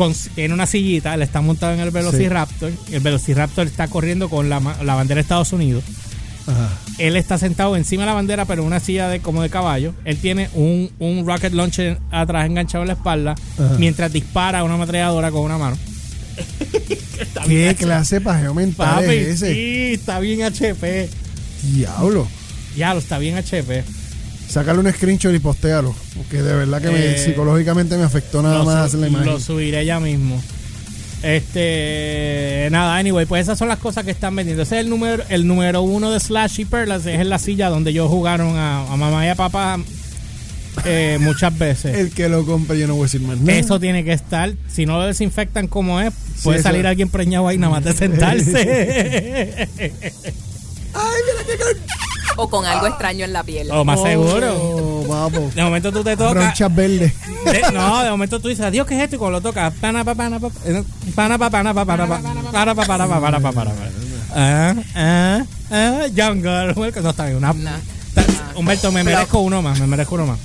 Con, 0.00 0.14
tiene 0.34 0.54
una 0.54 0.64
sillita. 0.64 1.12
Él 1.12 1.20
está 1.20 1.42
montado 1.42 1.74
en 1.74 1.80
el 1.80 1.90
Velociraptor. 1.90 2.72
El 2.90 3.00
Velociraptor 3.00 3.66
está 3.66 3.86
corriendo 3.86 4.30
con 4.30 4.48
la, 4.48 4.58
bandera 4.58 5.16
de 5.16 5.20
Estados 5.20 5.52
Unidos. 5.52 5.84
Ajá. 6.46 6.70
Él 6.96 7.16
está 7.16 7.36
sentado 7.36 7.76
encima 7.76 8.04
de 8.04 8.06
la 8.06 8.14
bandera, 8.14 8.46
pero 8.46 8.62
en 8.62 8.68
una 8.68 8.80
silla 8.80 9.10
de 9.10 9.20
como 9.20 9.42
de 9.42 9.50
caballo. 9.50 9.92
Él 10.06 10.16
tiene 10.16 10.48
un, 10.54 10.90
un 11.00 11.26
rocket 11.26 11.52
launcher 11.52 11.98
atrás 12.10 12.46
enganchado 12.46 12.82
en 12.82 12.88
la 12.88 12.94
espalda, 12.94 13.34
Ajá. 13.58 13.76
mientras 13.78 14.10
dispara 14.10 14.64
una 14.64 14.76
ametralladora 14.76 15.30
con 15.30 15.42
una 15.42 15.58
mano. 15.58 15.76
¿Qué 17.46 17.76
clase 17.78 18.14
de 18.14 18.20
pajeo 18.22 18.54
mental 18.54 19.04
Papi, 19.04 19.14
es 19.16 19.42
ese? 19.42 19.52
sí, 19.52 19.92
está 19.92 20.18
bien 20.18 20.44
HP. 20.44 21.10
Diablo. 21.74 22.26
Ya 22.74 22.94
lo 22.94 23.00
está 23.00 23.18
bien 23.18 23.36
HP. 23.36 23.84
Sácale 24.50 24.80
un 24.80 24.92
screenshot 24.92 25.34
y 25.34 25.38
postéalo. 25.38 25.94
Porque 26.16 26.42
de 26.42 26.54
verdad 26.54 26.82
que 26.82 26.90
me- 26.90 27.06
Eh, 27.14 27.18
psicológicamente 27.18 27.96
me 27.96 28.02
afectó 28.04 28.42
nada 28.42 28.62
más 28.64 28.90
su- 28.92 28.98
la 28.98 29.06
imagen. 29.08 29.26
lo 29.28 29.38
subiré 29.40 29.84
ya 29.86 30.00
mismo. 30.00 30.42
Este, 31.22 32.68
nada, 32.70 32.96
anyway, 32.96 33.26
pues 33.26 33.42
esas 33.42 33.58
son 33.58 33.68
las 33.68 33.78
cosas 33.78 34.04
que 34.04 34.10
están 34.10 34.34
vendiendo. 34.34 34.62
Ese 34.62 34.76
es 34.76 34.80
el 34.84 34.90
número, 34.90 35.22
el 35.28 35.46
número 35.46 35.82
uno 35.82 36.10
de 36.10 36.18
Slash 36.18 36.60
y 36.60 36.64
Perlas, 36.64 37.04
es 37.06 37.20
en 37.20 37.28
la 37.28 37.38
silla 37.38 37.68
donde 37.68 37.90
ellos 37.90 38.08
jugaron 38.08 38.56
a, 38.56 38.90
a 38.90 38.96
mamá 38.96 39.26
y 39.26 39.28
a 39.28 39.34
papá 39.34 39.78
eh, 40.86 41.18
muchas 41.20 41.56
veces. 41.58 41.94
El 41.96 42.10
que 42.10 42.28
lo 42.30 42.46
compre, 42.46 42.78
yo 42.78 42.86
no 42.86 42.94
voy 42.94 43.02
a 43.02 43.04
decir 43.06 43.20
más 43.20 43.38
nada. 43.38 43.58
Eso 43.58 43.78
tiene 43.78 44.02
que 44.02 44.12
estar. 44.14 44.54
Si 44.72 44.86
no 44.86 44.98
lo 44.98 45.06
desinfectan 45.06 45.66
como 45.68 46.00
es, 46.00 46.12
puede 46.42 46.62
salir 46.62 46.86
alguien 46.86 47.10
preñado 47.10 47.48
ahí 47.48 47.58
nada 47.58 47.74
más 47.74 47.84
de 47.84 47.92
sentarse. 47.92 49.68
O 52.36 52.48
con 52.48 52.64
algo 52.64 52.86
extraño 52.86 53.24
en 53.24 53.32
la 53.32 53.42
piel. 53.42 53.70
o 53.70 53.84
más 53.84 54.00
seguro. 54.02 54.54
Oh, 54.56 55.04
vamos. 55.08 55.54
De 55.54 55.62
momento 55.62 55.92
tú 55.92 56.02
te 56.04 56.16
tocas. 56.16 56.34
Ronchas 56.44 56.74
verdes. 56.74 57.12
de- 57.44 57.72
no, 57.72 58.02
de 58.02 58.10
momento 58.10 58.40
tú 58.40 58.48
dices, 58.48 58.64
adiós, 58.64 58.86
¿qué 58.86 58.96
es 58.96 59.02
esto? 59.04 59.16
Y 59.16 59.18
cuando 59.18 59.38
lo 59.38 59.42
tocas, 59.42 59.72
pana, 59.74 60.04
pa, 60.04 60.14
pana, 60.14 60.38
pa, 60.40 60.48
eh, 60.64 60.82
pana, 61.14 61.36
pa, 61.38 61.50
pana, 61.50 61.74
pa, 61.74 61.84
pana, 61.84 62.06
pa, 62.06 62.20
para, 62.52 62.74
pa, 62.74 62.84
para, 62.84 63.06
pa, 63.06 63.20
para, 63.20 63.40
pa, 63.40 63.52
para, 63.52 63.70
pa. 63.70 63.76
Ah, 64.34 64.74
ah, 64.94 65.44
ah, 65.70 66.02
Jungle. 66.16 66.72
Welcome. 66.76 67.02
No 67.02 67.10
está 67.10 67.24
bien. 67.26 67.36
Una, 67.38 67.54
Humberto, 68.54 68.92
me 68.92 69.02
merezco 69.04 69.40
uno 69.40 69.60
más. 69.62 69.78
Me 69.80 69.86
merezco 69.86 70.14
uno 70.14 70.26
más. 70.26 70.38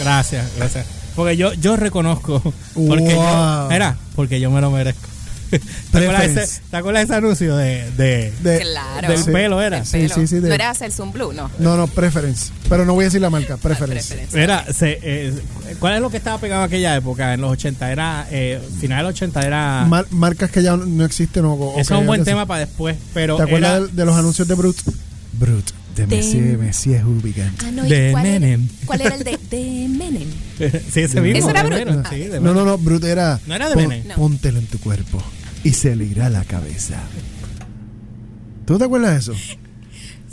Gracias, 0.00 0.46
gracias. 0.56 0.86
Porque 1.14 1.36
yo, 1.36 1.52
yo 1.54 1.76
reconozco. 1.76 2.40
Porque 2.74 3.10
yo. 3.10 3.66
Mira, 3.70 3.96
porque 4.16 4.40
yo 4.40 4.50
me 4.50 4.60
lo 4.60 4.70
merezco. 4.70 5.08
¿Te 5.90 5.98
acuerdas, 5.98 6.24
ese, 6.24 6.60
¿Te 6.70 6.76
acuerdas 6.76 7.00
de 7.00 7.04
ese 7.04 7.14
anuncio 7.14 7.56
de, 7.56 7.90
de, 7.92 8.32
De- 8.42 8.60
Claro. 8.60 9.08
del 9.08 9.18
Sí. 9.24 9.30
pelo? 9.30 9.60
Era. 9.60 9.78
El 9.78 9.86
Sí, 9.86 9.92
pelo. 9.98 10.14
sí, 10.14 10.26
sí, 10.26 10.34
de- 10.40 10.48
No 10.48 10.54
era 10.54 10.70
hacer 10.70 10.92
Zoom 10.92 11.12
Blue, 11.12 11.32
no. 11.32 11.50
No, 11.58 11.76
no, 11.76 11.86
preference. 11.88 12.52
Pero 12.68 12.84
no 12.84 12.94
voy 12.94 13.04
a 13.04 13.06
decir 13.06 13.20
la 13.20 13.30
marca. 13.30 13.56
Preference. 13.56 14.26
Mira, 14.32 14.64
se, 14.72 14.98
eh, 15.02 15.34
¿cuál 15.78 15.94
es 15.96 16.00
lo 16.00 16.10
que 16.10 16.16
estaba 16.18 16.38
pegado 16.38 16.62
en 16.62 16.68
aquella 16.68 16.96
época? 16.96 17.34
En 17.34 17.40
los 17.40 17.50
80 17.52 17.90
era, 17.90 18.26
eh, 18.30 18.60
final 18.80 18.98
de 18.98 19.02
los 19.04 19.12
80 19.12 19.40
era... 19.42 19.84
Mar- 19.88 20.06
marcas 20.10 20.50
que 20.50 20.62
ya 20.62 20.76
no- 20.76 20.86
no 20.86 21.04
existen. 21.04 21.44
O, 21.44 21.54
o 21.54 21.78
Eso 21.80 21.94
es 21.94 22.00
un 22.00 22.06
buen 22.06 22.24
tema 22.24 22.46
para 22.46 22.60
después, 22.60 22.96
pero 23.12 23.36
¿Te 23.36 23.42
acuerdas 23.42 23.70
era- 23.78 23.86
de, 23.86 23.92
de 23.92 24.04
los 24.04 24.14
anuncios 24.16 24.46
de 24.46 24.54
Brut? 24.54 24.76
Brut. 25.32 25.70
De 25.96 26.06
Messier, 26.06 26.56
Messier 26.56 27.02
Hooligan. 27.02 27.52
Ah, 27.64 27.70
no, 27.72 27.82
De 27.82 28.08
¿y 28.08 28.12
cuál, 28.12 28.22
Menem. 28.22 28.60
Era, 28.62 28.86
¿Cuál 28.86 29.00
era 29.02 29.14
el 29.16 29.24
de, 29.24 29.38
de 29.50 29.88
Menem? 29.88 30.28
sí, 30.92 31.00
ese 31.00 31.20
mismo. 31.20 31.38
¿Eso 31.40 31.50
era 31.50 31.64
Brut? 31.64 31.78
Ah. 32.04 32.08
sí, 32.08 32.24
No, 32.26 32.40
Menem. 32.40 32.54
no, 32.54 32.64
no. 32.64 32.78
Brut 32.78 33.04
era. 33.04 33.40
¿No 33.46 33.54
era 33.56 33.68
de 33.68 33.74
pon- 33.74 33.88
Menem? 33.88 34.06
No. 34.08 34.14
Póntelo 34.14 34.60
en 34.60 34.66
tu 34.66 34.78
cuerpo 34.78 35.20
y 35.64 35.72
se 35.72 35.96
le 35.96 36.04
irá 36.04 36.28
la 36.30 36.44
cabeza. 36.44 37.00
¿Tú 38.66 38.78
te 38.78 38.84
acuerdas 38.84 39.12
de 39.12 39.18
eso? 39.18 39.32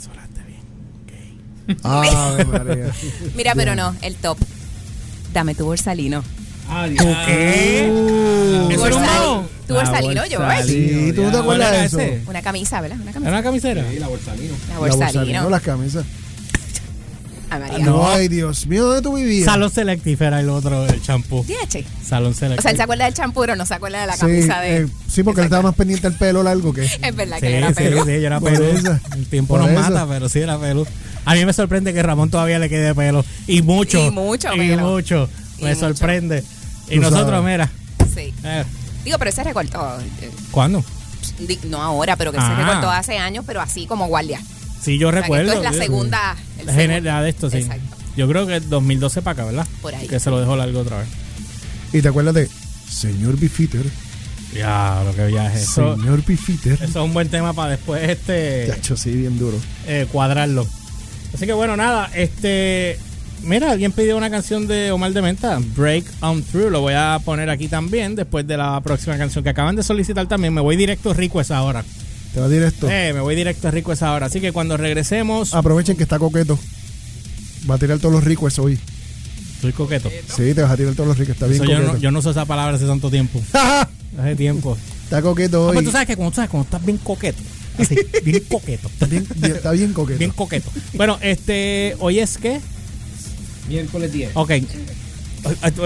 Sonaste 0.00 0.40
bien. 0.46 1.78
Ave 1.82 2.44
María. 2.46 2.92
Mira, 3.36 3.54
pero 3.54 3.74
no, 3.74 3.94
el 4.02 4.14
top. 4.16 4.38
Dame 5.32 5.54
tu 5.54 5.64
borsalino. 5.64 6.22
¿Qué? 7.26 7.88
Uh, 7.90 8.70
¿Eso 8.70 8.86
era 8.86 8.96
un 8.96 9.02
maón? 9.02 9.48
Tu 9.66 9.74
borsalino, 9.74 10.26
yo. 10.26 10.38
Sí, 10.66 11.12
¿tú 11.14 11.22
no 11.22 11.28
te 11.30 11.38
¿Cuál 11.42 11.62
acuerdas 11.62 11.68
era 11.92 12.06
de 12.08 12.14
eso? 12.16 12.30
Una 12.30 12.42
camisa, 12.42 12.80
¿verdad? 12.80 12.98
Una 13.00 13.10
¿Era 13.10 13.12
camisa. 13.12 13.30
una 13.30 13.42
camisera? 13.42 13.82
La 13.82 13.98
La 14.00 14.08
borsalino. 14.08 14.54
Borsalino, 14.78 15.50
las 15.50 15.62
camisas. 15.62 16.04
Ay, 17.50 17.60
María. 17.60 17.78
No. 17.86 18.06
Ay, 18.08 18.28
Dios 18.28 18.66
mío, 18.66 18.84
¿dónde 18.86 19.02
tú 19.02 19.14
vivías? 19.16 19.46
Salón 19.46 19.70
Selective 19.70 20.26
era 20.26 20.40
el 20.40 20.48
otro, 20.50 20.84
el 20.86 21.00
champú. 21.02 21.44
DH. 21.44 21.84
Salón 22.06 22.32
O 22.32 22.34
sea, 22.34 22.48
él 22.48 22.54
Selective. 22.54 22.76
se 22.76 22.82
acuerda 22.82 23.04
del 23.06 23.14
champú, 23.14 23.40
pero 23.40 23.56
no 23.56 23.64
se 23.66 23.74
acuerda 23.74 24.00
de 24.02 24.06
la 24.06 24.14
Sí, 24.14 24.20
camisa 24.20 24.60
de. 24.60 24.82
eh, 24.82 24.86
sí, 25.08 25.22
porque 25.22 25.40
él 25.40 25.44
estaba 25.46 25.62
más 25.62 25.74
pendiente 25.74 26.08
del 26.08 26.18
pelo 26.18 26.42
largo 26.42 26.72
que. 26.72 26.84
Es 26.84 27.16
verdad 27.16 27.36
Sí, 27.36 27.46
que 27.46 27.56
era 27.58 27.68
sí, 27.68 27.74
pelo. 27.74 28.04
sí, 28.04 28.10
yo 28.20 28.26
era 28.26 28.38
eso. 28.38 28.98
El 29.14 29.26
tiempo 29.26 29.54
Por 29.54 29.62
nos 29.62 29.70
eso. 29.70 29.80
mata, 29.90 30.06
pero 30.08 30.28
sí 30.28 30.40
era 30.40 30.58
pelo. 30.58 30.86
A 31.24 31.34
mí 31.34 31.44
me 31.44 31.52
sorprende 31.52 31.92
que 31.94 32.02
Ramón 32.02 32.30
todavía 32.30 32.58
le 32.58 32.68
quede 32.68 32.94
pelo. 32.94 33.24
Y 33.46 33.62
mucho. 33.62 33.98
Y 34.06 34.10
mucho 34.10 34.54
Y 34.54 34.58
pelo. 34.58 34.82
mucho. 34.86 35.28
Y 35.58 35.64
me 35.64 35.74
mucho. 35.74 35.80
sorprende. 35.80 36.44
Y 36.88 36.96
Tú 36.96 37.00
nosotros, 37.02 37.30
sabes. 37.30 37.44
mira. 37.44 37.70
Sí. 38.14 38.32
eh, 38.44 38.64
Digo, 39.04 39.18
pero 39.18 39.30
ese 39.30 39.42
recortó. 39.44 39.98
eh, 40.20 40.30
¿Cuándo? 40.50 40.84
No 41.64 41.82
ahora, 41.82 42.16
pero 42.16 42.32
que 42.32 42.38
se 42.38 42.44
Ah. 42.44 42.56
recortó 42.56 42.90
hace 42.90 43.16
años, 43.18 43.44
pero 43.46 43.60
así 43.60 43.86
como 43.86 44.06
guardia. 44.08 44.40
Sí, 44.80 44.98
yo 44.98 45.08
O 45.08 45.10
sea, 45.12 45.20
que 45.20 45.22
recuerdo. 45.22 45.52
Esto 45.52 45.64
es 45.64 45.72
la 45.72 45.82
segunda. 45.84 46.36
El 46.68 46.74
general 46.74 47.24
de 47.24 47.30
esto, 47.30 47.50
sí. 47.50 47.58
Exacto. 47.58 47.96
Yo 48.16 48.28
creo 48.28 48.46
que 48.46 48.60
2012 48.60 49.22
para 49.22 49.32
acá, 49.32 49.44
¿verdad? 49.44 49.66
Por 49.80 49.94
ahí. 49.94 50.06
Que 50.08 50.18
se 50.18 50.30
lo 50.30 50.40
dejó 50.40 50.56
largo 50.56 50.80
otra 50.80 50.98
vez. 50.98 51.08
Y 51.92 52.02
te 52.02 52.08
acuerdas 52.08 52.34
de 52.34 52.48
Señor 52.90 53.38
Bifitter. 53.38 53.86
Ya, 54.54 55.02
lo 55.04 55.14
que 55.14 55.26
viaje. 55.26 55.58
Eso, 55.60 55.96
Señor 55.96 56.24
Bifitter. 56.24 56.72
eso 56.74 56.84
es 56.84 56.96
un 56.96 57.12
buen 57.12 57.28
tema 57.28 57.52
para 57.52 57.72
después 57.72 58.02
este 58.08 58.66
Chacho, 58.68 58.96
sí, 58.96 59.12
bien 59.12 59.38
duro. 59.38 59.58
eh, 59.86 60.06
cuadrarlo. 60.10 60.66
Así 61.34 61.46
que 61.46 61.52
bueno, 61.52 61.76
nada, 61.76 62.10
este 62.14 62.98
mira, 63.42 63.70
alguien 63.72 63.92
pidió 63.92 64.16
una 64.16 64.30
canción 64.30 64.66
de 64.66 64.90
Omar 64.90 65.12
de 65.12 65.22
Menta, 65.22 65.58
Break 65.76 66.04
On 66.20 66.42
Through, 66.42 66.70
lo 66.70 66.80
voy 66.80 66.94
a 66.96 67.20
poner 67.24 67.50
aquí 67.50 67.68
también 67.68 68.16
después 68.16 68.46
de 68.46 68.56
la 68.56 68.80
próxima 68.80 69.16
canción 69.18 69.44
que 69.44 69.50
acaban 69.50 69.76
de 69.76 69.82
solicitar 69.82 70.26
también. 70.26 70.54
Me 70.54 70.60
voy 70.60 70.76
directo 70.76 71.12
rico 71.14 71.40
esa 71.40 71.62
hora. 71.62 71.84
Te 72.46 72.48
directo. 72.54 72.88
Eh, 72.90 73.12
me 73.12 73.20
voy 73.20 73.34
directo 73.34 73.70
rico 73.70 73.92
esa 73.92 74.12
hora. 74.12 74.26
Así 74.26 74.40
que 74.40 74.52
cuando 74.52 74.76
regresemos, 74.76 75.54
Aprovechen 75.54 75.96
que 75.96 76.02
está 76.04 76.18
coqueto. 76.18 76.58
Va 77.68 77.74
a 77.74 77.78
tirar 77.78 77.98
todos 77.98 78.14
los 78.14 78.24
ricos 78.24 78.58
hoy. 78.58 78.78
estoy 79.56 79.72
coqueto. 79.72 80.10
Sí, 80.34 80.54
te 80.54 80.62
vas 80.62 80.70
a 80.70 80.76
tirar 80.76 80.94
todos 80.94 81.08
los 81.08 81.18
ricos. 81.18 81.34
Está 81.34 81.46
bien 81.46 81.62
Eso 81.62 81.70
yo, 81.70 81.76
coqueto. 81.78 81.92
no, 81.94 81.98
yo 81.98 82.10
no 82.10 82.18
uso 82.20 82.30
esa 82.30 82.44
palabra 82.46 82.76
hace 82.76 82.86
tanto 82.86 83.10
tiempo. 83.10 83.42
Hace 84.18 84.34
tiempo. 84.36 84.76
está 85.04 85.22
coqueto 85.22 85.58
No, 85.58 85.66
hoy. 85.66 85.74
pues 85.74 85.84
tú 85.86 85.92
sabes 85.92 86.06
que 86.08 86.16
cuando, 86.16 86.30
tú 86.32 86.36
sabes, 86.36 86.50
cuando 86.50 86.64
estás 86.64 86.84
bien 86.84 86.98
coqueto. 86.98 87.38
Así, 87.78 87.96
bien 88.24 88.42
coqueto. 88.48 88.88
Está 88.88 89.06
bien, 89.06 89.26
bien- 89.36 89.52
está 89.56 89.70
bien 89.72 89.92
coqueto. 89.92 90.18
Bien 90.18 90.30
coqueto. 90.32 90.70
Bueno, 90.94 91.18
este, 91.20 91.94
hoy 92.00 92.18
es 92.18 92.36
que. 92.38 92.60
Miércoles 93.68 94.12
10. 94.12 94.30
Ok. 94.34 94.50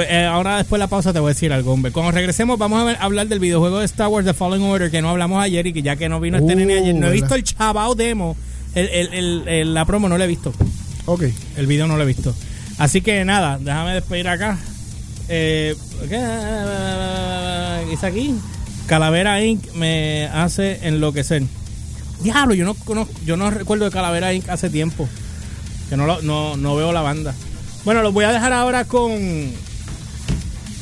Eh, 0.08 0.24
Ahora 0.24 0.56
después 0.58 0.78
de 0.78 0.84
la 0.84 0.86
pausa 0.88 1.12
te 1.12 1.18
voy 1.20 1.30
a 1.30 1.34
decir 1.34 1.52
algo, 1.52 1.72
hombre. 1.72 1.92
Cuando 1.92 2.10
regresemos 2.12 2.58
vamos 2.58 2.80
a 2.80 2.84
ver- 2.84 2.96
hablar 3.00 3.28
del 3.28 3.38
videojuego 3.38 3.78
de 3.80 3.84
Star 3.84 4.08
Wars 4.08 4.26
The 4.26 4.34
Fallen 4.34 4.62
Order 4.62 4.90
que 4.90 5.02
no 5.02 5.10
hablamos 5.10 5.42
ayer 5.42 5.66
y 5.66 5.72
que 5.72 5.82
ya 5.82 5.96
que 5.96 6.08
no 6.08 6.20
vino 6.20 6.38
este 6.38 6.54
Uh, 6.54 6.56
nene 6.56 6.74
ayer, 6.78 6.94
no 6.94 7.06
he 7.06 7.10
¿verdad? 7.10 7.12
visto 7.12 7.34
el 7.34 7.44
chabao 7.44 7.94
demo. 7.94 8.36
El, 8.74 8.88
el- 8.88 9.12
el- 9.14 9.48
el- 9.48 9.74
la 9.74 9.84
promo 9.84 10.08
no 10.08 10.16
lo 10.16 10.24
he 10.24 10.26
visto. 10.26 10.52
Ok. 11.04 11.24
El 11.56 11.66
video 11.66 11.86
no 11.86 11.96
lo 11.96 12.02
he 12.02 12.06
visto. 12.06 12.34
Así 12.78 13.02
que 13.02 13.24
nada, 13.24 13.58
déjame 13.60 13.92
despedir 13.94 14.28
acá. 14.28 14.58
Eh, 15.28 15.76
¿Qué 16.08 17.90
dice 17.90 18.06
aquí? 18.06 18.34
Calavera 18.86 19.42
Inc. 19.44 19.72
me 19.74 20.26
hace 20.32 20.86
enloquecer. 20.88 21.42
Diablo, 22.22 22.54
yo 22.54 22.64
no 22.64 22.74
conozco, 22.74 23.12
yo 23.26 23.36
no 23.36 23.50
recuerdo 23.50 23.84
de 23.84 23.90
Calavera 23.90 24.32
Inc. 24.32 24.48
hace 24.48 24.70
tiempo. 24.70 25.08
Que 25.88 25.96
no, 25.96 26.06
lo- 26.06 26.22
no, 26.22 26.56
no 26.56 26.74
veo 26.76 26.92
la 26.92 27.02
banda. 27.02 27.34
Bueno, 27.85 28.03
los 28.03 28.12
voy 28.12 28.25
a 28.25 28.33
dejar 28.33 28.53
ahora 28.53 28.85
con. 28.85 29.12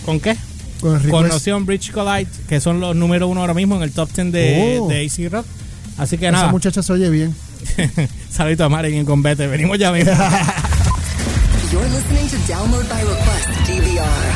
¿Con 0.04 0.20
qué? 0.20 0.36
Con 0.80 0.98
Con. 1.10 1.28
Noción 1.28 1.66
Bridge 1.66 1.90
Collide, 1.92 2.28
que 2.48 2.60
son 2.60 2.80
los 2.80 2.94
número 2.96 3.28
uno 3.28 3.40
ahora 3.40 3.54
mismo 3.54 3.76
en 3.76 3.82
el 3.82 3.92
top 3.92 4.10
10 4.12 4.32
de, 4.32 4.78
Oh. 4.80 4.88
de 4.88 5.04
AC 5.06 5.28
Rock. 5.30 5.46
Así 5.98 6.16
que 6.18 6.26
Esa 6.28 6.32
nada, 6.32 6.48
muchacha 6.50 6.82
se 6.82 6.92
oye 6.92 7.10
bien. 7.10 7.34
saludito 8.30 8.64
a 8.64 8.68
Mari 8.68 8.96
en 8.96 9.04
combate. 9.04 9.46
Venimos 9.46 9.78
ya 9.78 9.92
mismo. 9.92 10.12
You're 11.72 11.88
listening 11.90 12.28
to 12.28 12.36
Download 12.52 12.88
by 12.88 13.00
Request 13.02 13.48
DVR 13.68 14.00
on 14.00 14.06
AC 14.08 14.28
Rock. 14.28 14.29